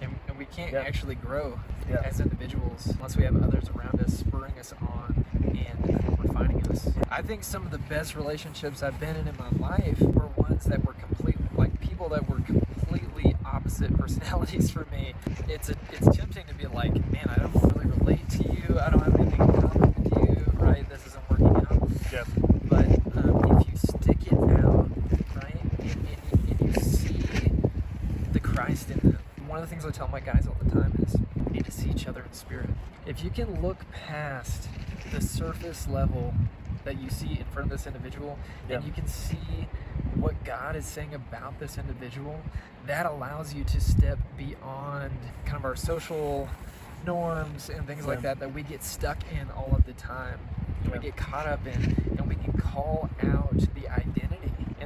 [0.01, 0.79] and, and we can't Yeah.
[0.81, 2.01] actually grow Yeah.
[2.03, 6.89] as individuals unless we have others around us spurring us on and refining us.
[7.09, 10.65] I think some of the best relationships I've been in in my life were ones
[10.65, 12.70] that were completely like people that were completely
[13.61, 15.13] opposite personalities for me.
[15.47, 18.79] It's a, it's tempting to be like, man, I don't really relate to you.
[18.79, 20.51] I don't have anything in common with you.
[20.53, 20.89] Right?
[20.89, 21.89] This isn't working out.
[22.11, 22.23] yeah.
[22.63, 22.85] But
[23.17, 24.89] um, if you stick it out,
[25.35, 27.51] right, and, and, and you see
[28.31, 30.93] the Christ in them, one of the things I tell my guys all the time
[31.05, 32.69] is you need to see each other in spirit.
[33.05, 34.67] If you can look past
[35.11, 36.33] the surface level
[36.85, 38.37] that you see in front of this individual,
[38.69, 39.67] and you can see
[40.15, 42.39] what God is saying about this individual,
[42.87, 45.11] that allows you to step beyond
[45.45, 46.49] kind of our social
[47.05, 50.39] norms and things like that that we get stuck in all of the time.
[50.83, 54.30] And we get caught up in, and we can call out the identity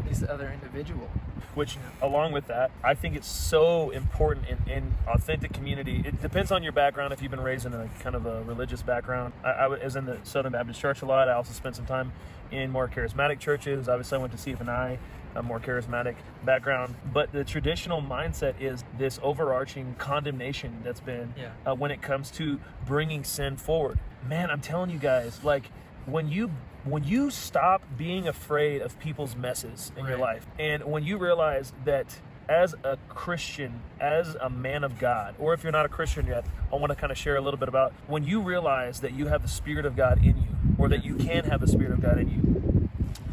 [0.05, 1.09] this other individual.
[1.55, 6.03] Which, along with that, I think it's so important in, in authentic community.
[6.05, 7.13] It depends on your background.
[7.13, 10.05] If you've been raised in a kind of a religious background, I, I was in
[10.05, 11.29] the Southern Baptist Church a lot.
[11.29, 12.11] I also spent some time
[12.51, 13.87] in more charismatic churches.
[13.87, 14.97] Obviously, I went to CFNI,
[15.35, 16.95] a more charismatic background.
[17.13, 21.51] But the traditional mindset is this overarching condemnation that's been Yeah.
[21.65, 23.97] uh, when it comes to bringing sin forward.
[24.27, 25.69] Man, I'm telling you guys, like
[26.05, 26.51] when you
[26.83, 31.73] when you stop being afraid of people's messes in your life, and when you realize
[31.83, 36.27] that as a Christian, as a man of God, or if you're not a Christian
[36.27, 39.13] yet, I want to kind of share a little bit about when you realize that
[39.13, 41.91] you have the Spirit of God in you, or that you can have the Spirit
[41.91, 42.89] of God in you.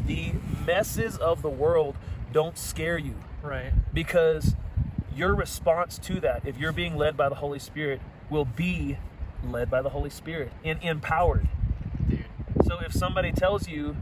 [0.07, 0.33] The
[0.65, 1.95] messes of the world
[2.31, 3.71] don't scare you Right.
[3.93, 4.55] because
[5.15, 8.97] your response to that, if you're being led by the Holy Spirit, will be
[9.47, 11.47] led by the Holy Spirit and empowered.
[12.65, 13.95] So if somebody tells you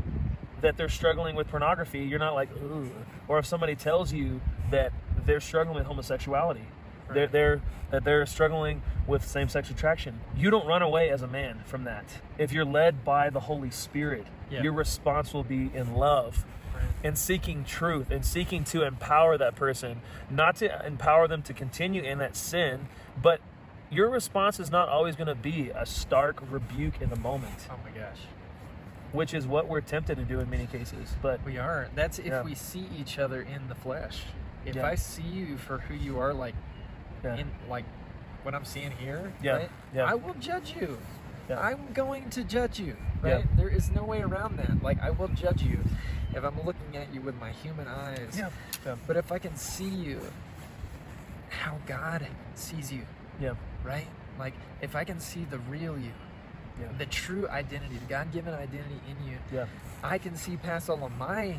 [0.61, 2.89] that they're struggling with pornography, you're not like, ooh.
[3.27, 4.93] Or if somebody tells you that
[5.25, 6.65] they're struggling with homosexuality,
[7.13, 11.61] they're, they're that they're struggling with same-sex attraction, you don't run away as a man
[11.65, 12.05] from that.
[12.37, 14.61] If you're led by the Holy Spirit, Yeah.
[14.63, 16.83] your response will be in love Right.
[17.03, 22.01] and seeking truth and seeking to empower that person, not to empower them to continue
[22.01, 22.87] in that sin,
[23.21, 23.41] but
[23.91, 27.75] your response is not always going to be a stark rebuke in the moment, Oh
[27.83, 28.19] my gosh.
[29.11, 31.15] which is what we're tempted to do in many cases.
[31.21, 31.95] But We aren't.
[31.95, 32.41] That's if Yeah.
[32.43, 34.23] we see each other in the flesh.
[34.65, 34.85] If Yeah.
[34.87, 36.55] I see you for who you are, like
[37.23, 37.85] yeah, in like
[38.43, 39.69] what I'm seeing here, Yeah, right?
[39.93, 40.05] yeah.
[40.05, 40.97] I will judge you.
[41.49, 43.45] I'm going to judge you, right?
[43.57, 44.81] There is no way around that.
[44.81, 45.79] Like I will judge you
[46.33, 48.37] if I'm looking at you with my human eyes.
[48.85, 50.21] yeah, But if I can see you
[51.49, 52.25] how God
[52.55, 53.01] sees you,
[53.39, 54.07] yeah, right?
[54.39, 56.11] Like if I can see the real you,
[56.81, 56.87] Yeah.
[56.97, 59.65] the true identity, the God-given identity in you, Yeah.
[60.03, 61.57] I can see past all of my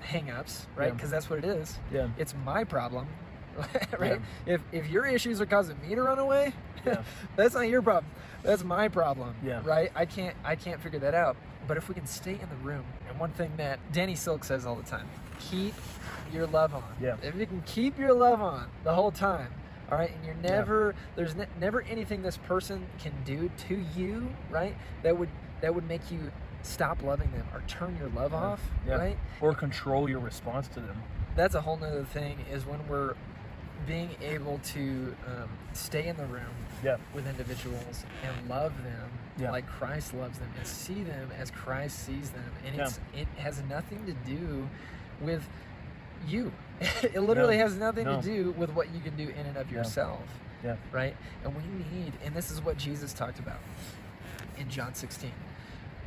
[0.00, 0.86] hang-ups, right?
[0.88, 0.94] Yeah.
[0.94, 1.78] Because that's what it is.
[1.92, 2.08] Yeah.
[2.18, 3.06] It's my problem,
[3.98, 4.20] right?
[4.46, 6.52] If if your issues are causing me to run away,
[6.84, 7.02] Yeah.
[7.36, 8.10] that's not your problem.
[8.42, 9.34] That's my problem.
[9.44, 9.60] Yeah.
[9.64, 9.90] Right?
[9.94, 11.36] I can't I can't figure that out.
[11.68, 14.66] But if we can stay in the room, and one thing that Danny Silk says
[14.66, 15.06] all the time,
[15.38, 15.74] keep
[16.32, 16.82] your love on.
[17.00, 17.16] Yeah.
[17.22, 19.52] If you can keep your love on the whole time,
[19.90, 24.28] all right, and you're never there's ne- never anything this person can do to you,
[24.50, 24.76] right?
[25.02, 25.28] That would
[25.60, 26.30] that would make you
[26.62, 28.94] stop loving them or turn your love off, Yeah.
[28.96, 29.18] right?
[29.40, 31.02] Or control your response to them.
[31.36, 33.14] that's a whole nother thing is when we're
[33.86, 36.96] being able to um, stay in the room Yeah.
[37.14, 39.50] with individuals and love them Yeah.
[39.52, 42.82] like Christ loves them and see them as Christ sees them and Yeah.
[42.86, 44.68] it's it has nothing to do
[45.20, 45.48] with
[46.28, 46.52] you
[47.02, 47.62] it literally No.
[47.64, 48.20] has nothing No.
[48.20, 50.20] to do with what you can do in and of yourself
[50.64, 50.76] Yeah.
[50.92, 51.62] right and we
[51.96, 53.58] need and this is what Jesus talked about
[54.58, 55.30] in John 16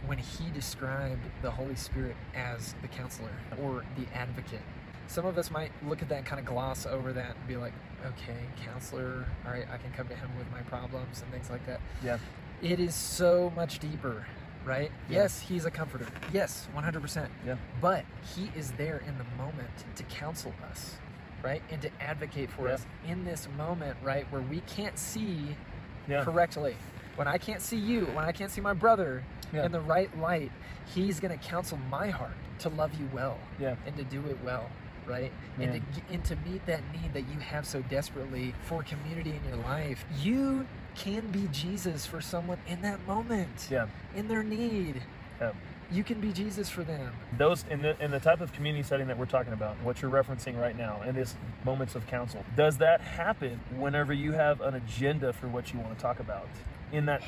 [0.05, 3.29] when he described the Holy Spirit as the counselor
[3.61, 4.61] or the advocate.
[5.07, 7.55] Some of us might look at that and kind of gloss over that and be
[7.55, 7.71] like,
[8.05, 11.65] okay, counselor, all right, I can come to him with my problems and things like
[11.67, 11.79] that.
[12.03, 12.17] Yeah.
[12.61, 14.25] It is so much deeper,
[14.65, 14.91] right?
[15.09, 15.21] Yeah.
[15.23, 16.07] Yes, he's a comforter.
[16.31, 17.27] Yes, 100%.
[17.45, 17.55] Yeah.
[17.81, 18.05] But
[18.35, 20.95] he is there in the moment to counsel us,
[21.43, 21.61] right?
[21.71, 22.75] And to advocate for Yeah.
[22.75, 24.25] us in this moment, right?
[24.31, 25.55] Where we can't see
[26.07, 26.23] Yeah.
[26.23, 26.75] correctly.
[27.15, 30.51] When I can't see you, when I can't see my brother in the right light,
[30.85, 33.75] he's going to counsel my heart to love you well Yeah.
[33.85, 34.69] and to do it well,
[35.05, 35.31] right?
[35.59, 39.43] And to and to meet that need that you have so desperately for community in
[39.47, 40.05] your life.
[40.17, 43.87] You can be Jesus for someone in that moment, Yeah.
[44.15, 45.01] in their need.
[45.41, 45.51] Yeah.
[45.91, 47.13] You can be Jesus for them.
[47.37, 50.09] those in the in the type of community setting that we're talking about what you're
[50.09, 51.35] referencing right now in this
[51.65, 55.95] moments of counsel does that happen whenever you have an agenda for what you want
[55.95, 56.47] to talk about
[56.91, 57.21] in that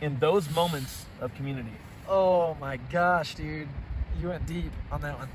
[0.00, 1.72] in those moments of community
[2.08, 3.68] Oh my gosh, dude.
[4.20, 5.28] You went deep on that one.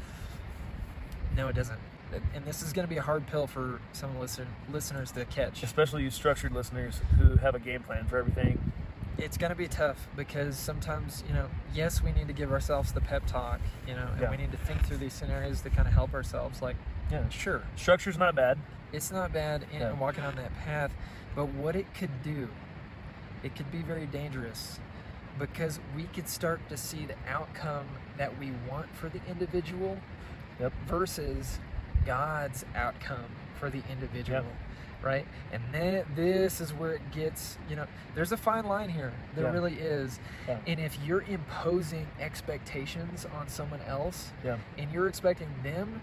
[1.35, 1.79] No, it doesn't.
[2.34, 5.64] And this is going to be a hard pill for some listen, listeners to catch.
[5.64, 8.59] especially you structured listeners who have a game plan for everything
[9.18, 12.91] It's going to be tough because sometimes, you know, yes, we need to give ourselves
[12.91, 14.32] the pep talk, you know, and Yeah.
[14.32, 16.62] we need to think through these scenarios to kind of help ourselves.
[16.62, 16.76] Like,
[17.12, 18.57] yeah sure, structure's not bad
[18.93, 19.91] it's not bad in Yeah.
[19.93, 20.91] walking on that path,
[21.36, 22.49] but what it could do,
[23.43, 24.80] it could be very dangerous
[25.39, 27.86] because we could start to see the outcome
[28.18, 29.97] that we want for the individual
[30.59, 30.74] Yep.
[30.88, 31.59] versus
[32.05, 33.25] God's outcome
[33.59, 34.41] for the individual.
[34.43, 34.53] Yep.
[35.03, 37.57] Right, and then this is where it gets.
[37.67, 39.11] You know, there's a fine line here.
[39.33, 39.51] There Yeah.
[39.51, 40.19] really is.
[40.47, 40.59] Yeah.
[40.67, 46.01] And if you're imposing expectations on someone else, yeah and you're expecting them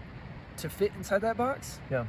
[0.57, 2.07] to fit inside that box, yeah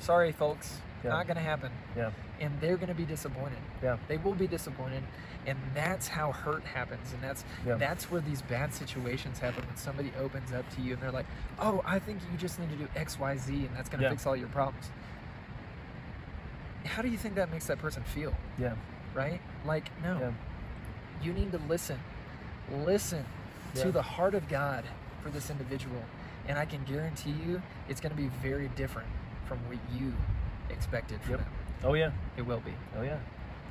[0.00, 1.10] sorry, folks, Yeah.
[1.10, 1.70] not going to happen.
[1.96, 3.58] yeah And they're going to be disappointed.
[3.82, 5.02] yeah They will be disappointed,
[5.46, 7.12] and that's how hurt happens.
[7.12, 7.74] And that's Yeah.
[7.76, 11.26] that's where these bad situations happen when somebody opens up to you and they're like,
[11.58, 14.04] "Oh, I think you just need to do X, Y, Z, and that's going to
[14.04, 14.10] Yeah.
[14.10, 14.90] fix all your problems."
[16.84, 18.34] How do you think that makes that person feel?
[18.58, 18.74] yeah
[19.14, 19.40] Right?
[19.64, 20.18] Like, no.
[20.18, 20.30] yeah
[21.22, 21.98] You need to listen.
[22.70, 23.24] Listen
[23.74, 24.84] to the heart of God
[25.22, 26.02] for this individual.
[26.48, 29.08] And I can guarantee you it's going to be very different
[29.46, 30.12] from what you
[30.72, 31.38] expected for Yep.
[31.40, 31.48] them.
[31.84, 32.74] oh yeah It will be.
[32.96, 33.18] Oh yeah.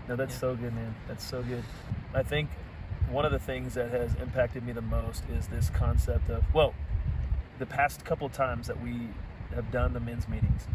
[0.08, 0.40] No, that's Yeah.
[0.40, 0.96] so good, man.
[1.08, 1.64] That's so good.
[2.14, 2.50] I think
[3.10, 6.74] one of the things that has impacted me the most is this concept of well,
[7.60, 9.10] the past couple times that we
[9.56, 10.68] have done the men's meetings.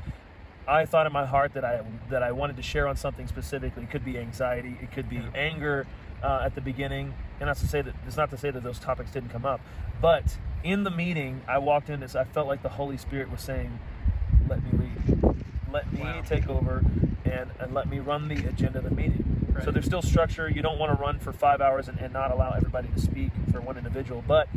[0.69, 3.85] I thought in my heart that I that I wanted to share on something specifically.
[3.85, 5.31] It could be anxiety, it could be Yeah.
[5.35, 5.87] anger
[6.23, 8.79] uh, at the beginning, and not to say that it's not to say that those
[8.79, 9.61] topics didn't come up,
[10.01, 12.17] but in the meeting, I walked in this.
[12.17, 13.79] I felt like the Holy Spirit was saying,
[14.49, 15.16] "Let me lead,
[15.77, 16.23] let me Wow.
[16.27, 16.83] take over,
[17.25, 19.23] and, and let me run the agenda of the meeting."
[19.65, 20.49] So there's still structure.
[20.51, 23.31] You don't want to run for five hours and, and not allow everybody to speak
[23.53, 24.49] for one individual, but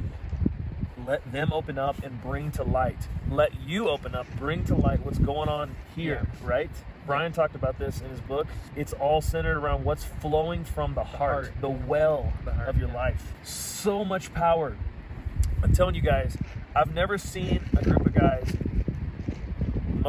[1.07, 3.07] let them open up and bring to light.
[3.30, 6.70] Let you open up, bring to light what's going on here, right?
[7.05, 8.47] Brian talked about this in his book.
[8.76, 11.51] It's all centered around what's flowing from the, heart, heart.
[11.61, 12.95] the well The heart, of your yeah.
[12.95, 13.34] life.
[13.43, 14.76] So much power.
[15.63, 16.38] I'm telling you guys,
[16.76, 18.53] I've never seen a group of guys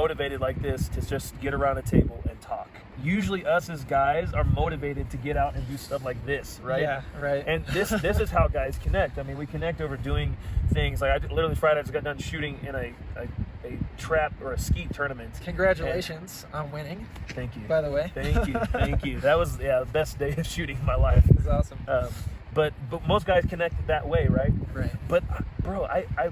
[0.01, 2.69] motivated like this to just get around a table and talk.
[3.03, 6.81] Usually, us as guys are motivated to get out and do stuff like this, right?
[6.83, 7.45] Yeah, right.
[7.47, 9.19] And this this is how guys connect.
[9.19, 10.37] I mean, we connect over doing
[10.73, 13.29] things like I did- literally Friday I just got done shooting in a, a,
[13.65, 15.33] a trap or a skeet tournament.
[15.45, 17.63] Congratulations on winning, Thank you.
[17.63, 18.11] by the way.
[18.15, 18.55] Thank you.
[18.73, 19.21] Thank you.
[19.21, 21.25] That was yeah the best day of shooting in my life.
[21.31, 21.79] It's awesome.
[21.89, 22.09] Um,
[22.55, 24.53] but but most guys connect that way, right?
[24.75, 24.93] right.
[25.09, 25.25] But
[25.63, 26.31] bro, I, I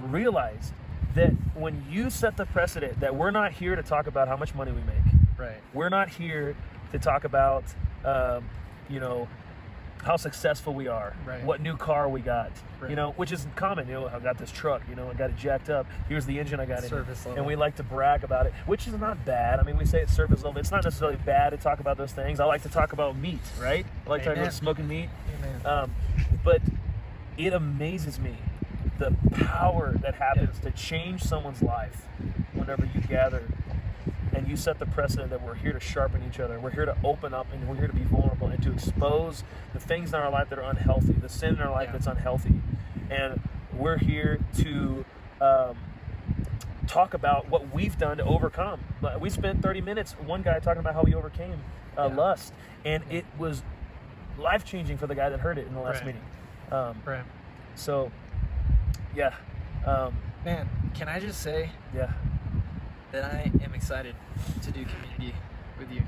[0.00, 0.72] realized
[1.14, 4.54] that when you set the precedent that we're not here to talk about how much
[4.54, 5.14] money we make.
[5.38, 5.60] Right.
[5.72, 6.56] We're not here
[6.92, 7.64] to talk about
[8.04, 8.44] um,
[8.88, 9.28] you know,
[10.02, 11.42] how successful we are, Right.
[11.44, 12.90] what new car we got, right.
[12.90, 13.88] you know, which is common.
[13.88, 15.86] You know, I got this truck, you know, I got it jacked up.
[16.08, 16.92] Here's the engine I got in it.
[16.92, 17.32] Level.
[17.36, 19.60] And we like to brag about it, which is not bad.
[19.60, 20.60] I mean, we say it's surface level.
[20.60, 22.38] It's not necessarily bad to talk about those things.
[22.38, 23.86] I like to talk about meat, right?
[24.06, 24.38] I like Amen.
[24.38, 25.08] about smoking meat.
[25.38, 25.66] Amen.
[25.66, 25.94] Um,
[26.44, 26.60] but
[27.38, 28.36] it amazes me
[28.98, 32.06] the power that happens to change someone's life
[32.52, 33.42] whenever you gather
[34.32, 36.58] and you set the precedent that we're here to sharpen each other.
[36.60, 39.80] We're here to open up and we're here to be vulnerable and to expose the
[39.80, 41.92] things in our life that are unhealthy, the sin in our life Yeah.
[41.92, 42.54] that's unhealthy.
[43.10, 43.40] And
[43.72, 45.04] we're here to
[45.40, 45.76] um,
[46.86, 48.80] talk about what we've done to overcome.
[49.20, 51.60] We spent 30 minutes, one guy talking about how he overcame
[51.96, 52.16] uh, Yeah.
[52.16, 52.52] lust,
[52.84, 53.62] and it was
[54.38, 56.06] life changing for the guy that heard it in the last Right.
[56.06, 56.22] meeting.
[56.72, 57.24] Um, right.
[57.76, 58.10] so,
[59.14, 59.34] yeah,
[59.86, 62.12] um, Man, can I just say yeah.
[63.12, 64.14] that I am excited
[64.60, 65.34] to do community
[65.78, 66.02] with you.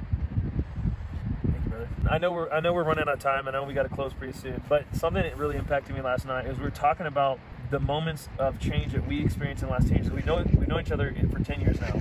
[1.50, 1.88] Thank you, brother.
[2.10, 3.48] I know we're I know we're running out of time.
[3.48, 4.62] I know we got to close pretty soon.
[4.68, 7.38] But something that really impacted me last night is we were talking about
[7.70, 10.10] the moments of change that we experienced in the last ten years.
[10.10, 11.94] We know we know each other for ten years now.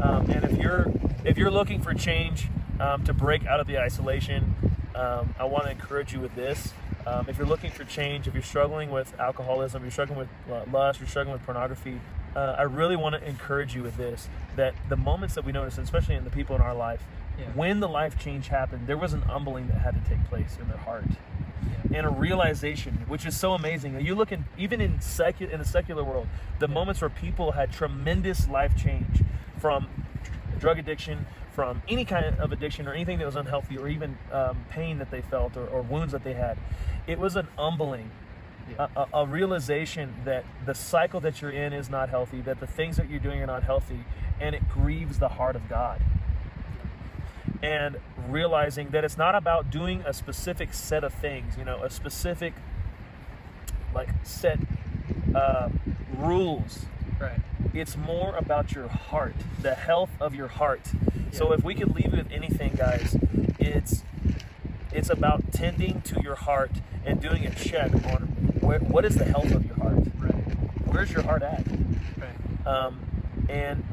[0.00, 0.86] Um, and if you're
[1.24, 4.54] if you're looking for change um, to break out of the isolation,
[4.94, 6.72] um, I want to encourage you with this.
[7.06, 10.28] Um, if you're looking for change, if you're struggling with alcoholism, if you're struggling with
[10.50, 12.00] uh, lust, you're struggling with pornography,
[12.34, 14.28] uh, I really want to encourage you with this.
[14.56, 17.02] That the moments that we notice, especially in the people in our life,
[17.38, 17.44] Yeah.
[17.54, 20.68] when the life change happened, there was an humbling that had to take place in
[20.68, 21.04] their heart
[21.90, 21.98] Yeah.
[21.98, 24.00] and a realization, which is so amazing.
[24.00, 26.26] You look in even in secu- in the secular world,
[26.58, 29.22] the moments where people had tremendous life change
[29.58, 29.86] from
[30.58, 34.64] drug addiction, from any kind of addiction or anything that was unhealthy, or even um,
[34.70, 36.58] pain that they felt or, or wounds that they had.
[37.06, 38.10] It was an humbling,
[38.70, 38.88] Yeah.
[38.96, 42.96] a, a, realization that the cycle that you're in is not healthy, that the things
[42.96, 44.04] that you're doing are not healthy,
[44.40, 46.02] and it grieves the heart of God
[47.62, 47.96] and
[48.28, 52.52] realizing that it's not about doing a specific set of things, you know, a specific
[53.94, 54.58] like set
[55.34, 55.68] uh,
[56.16, 56.86] rules.
[57.18, 57.40] Right.
[57.72, 60.82] It's more about your heart, the health of your heart.
[61.32, 63.16] So if we could leave it with anything, guys,
[63.58, 64.02] it's
[64.92, 66.70] it's about tending to your heart
[67.04, 68.22] and doing a check on
[68.60, 69.98] where, what is the health of your heart.
[70.18, 70.34] Right.
[70.86, 71.64] Where's your heart at?
[72.16, 72.66] Right.
[72.66, 73.00] Um,
[73.48, 73.84] and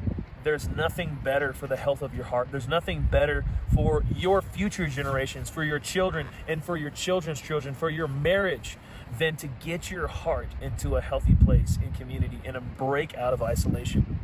[0.43, 2.49] there's nothing better for the health of your heart.
[2.51, 7.73] There's nothing better for your future generations, for your children, and for your children's children,
[7.73, 8.77] for your marriage,
[9.17, 13.33] than to get your heart into a healthy place in community and a break out
[13.33, 14.19] of isolation.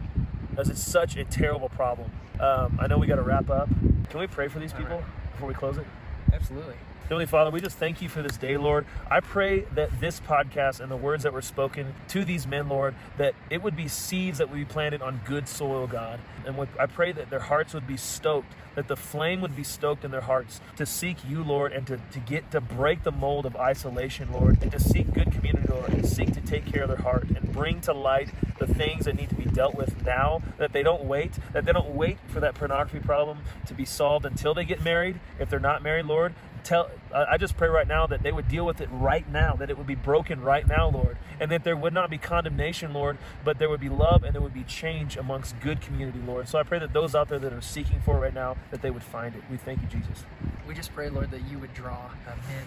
[0.50, 2.12] Because it's such a terrible problem.
[2.40, 3.70] Um, I know we got to wrap up.
[4.10, 5.32] Can we pray for these people right.
[5.32, 5.86] before we close it?
[6.34, 6.76] Absolutely.
[7.04, 8.86] Heavenly Father, we just thank you for this day, Lord.
[9.10, 12.94] I pray that this podcast and the words that were spoken to these men, Lord,
[13.18, 16.20] that it would be seeds that would be planted on good soil, God.
[16.46, 19.64] And what, I pray that their hearts would be stoked, that the flame would be
[19.64, 23.12] stoked in their hearts to seek you, Lord, and to, to get to break the
[23.12, 26.84] mold of isolation, Lord, and to seek good community, Lord, and seek to take care
[26.84, 28.30] of their heart and bring to light
[28.60, 31.72] the things that need to be dealt with now, that they don't wait, that they
[31.72, 35.20] don't wait for that pornography problem to be solved until they get married.
[35.40, 38.66] If they're not married, Lord, tell I just pray right now that they would deal
[38.66, 41.76] with it right now, that it would be broken right now, Lord, and that there
[41.76, 45.18] would not be condemnation, Lord, but there would be love and there would be change
[45.18, 46.48] amongst good community, Lord.
[46.48, 48.82] So I pray that those out there that are seeking for it right now, that
[48.82, 49.44] they would find it.
[49.50, 50.24] We thank you, Jesus.
[50.68, 52.66] We just pray, Lord, that you would draw uh, men,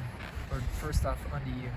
[0.51, 1.71] Lord, first off unto you,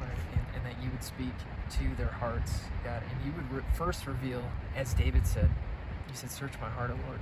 [0.00, 1.32] Lord, and, and that you would speak
[1.70, 4.42] to their hearts, God, and you would re- first reveal,
[4.76, 5.50] as David said,
[6.08, 7.20] you said, "Search my heart, O Lord."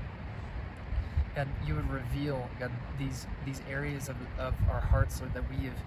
[1.36, 5.66] God, you would reveal, God, these these areas of, of our hearts, Lord, that we
[5.66, 5.78] have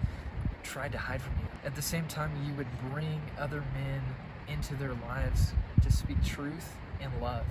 [0.62, 1.48] tried to hide from you.
[1.64, 4.00] At the same time, you would bring other men
[4.46, 7.44] into their lives to speak truth and love,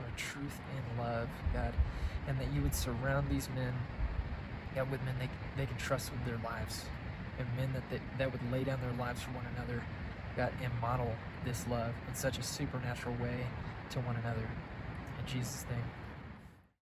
[0.00, 1.74] Lord, truth and love, God,
[2.28, 3.74] and that you would surround these men,
[4.76, 6.84] God, with men they, they can trust with their lives,
[7.40, 9.82] and men that, they, that would lay down their lives for one another,
[10.36, 11.12] God, and model
[11.44, 13.46] this love in such a supernatural way
[13.90, 14.48] to one another.
[15.18, 15.99] In Jesus' name.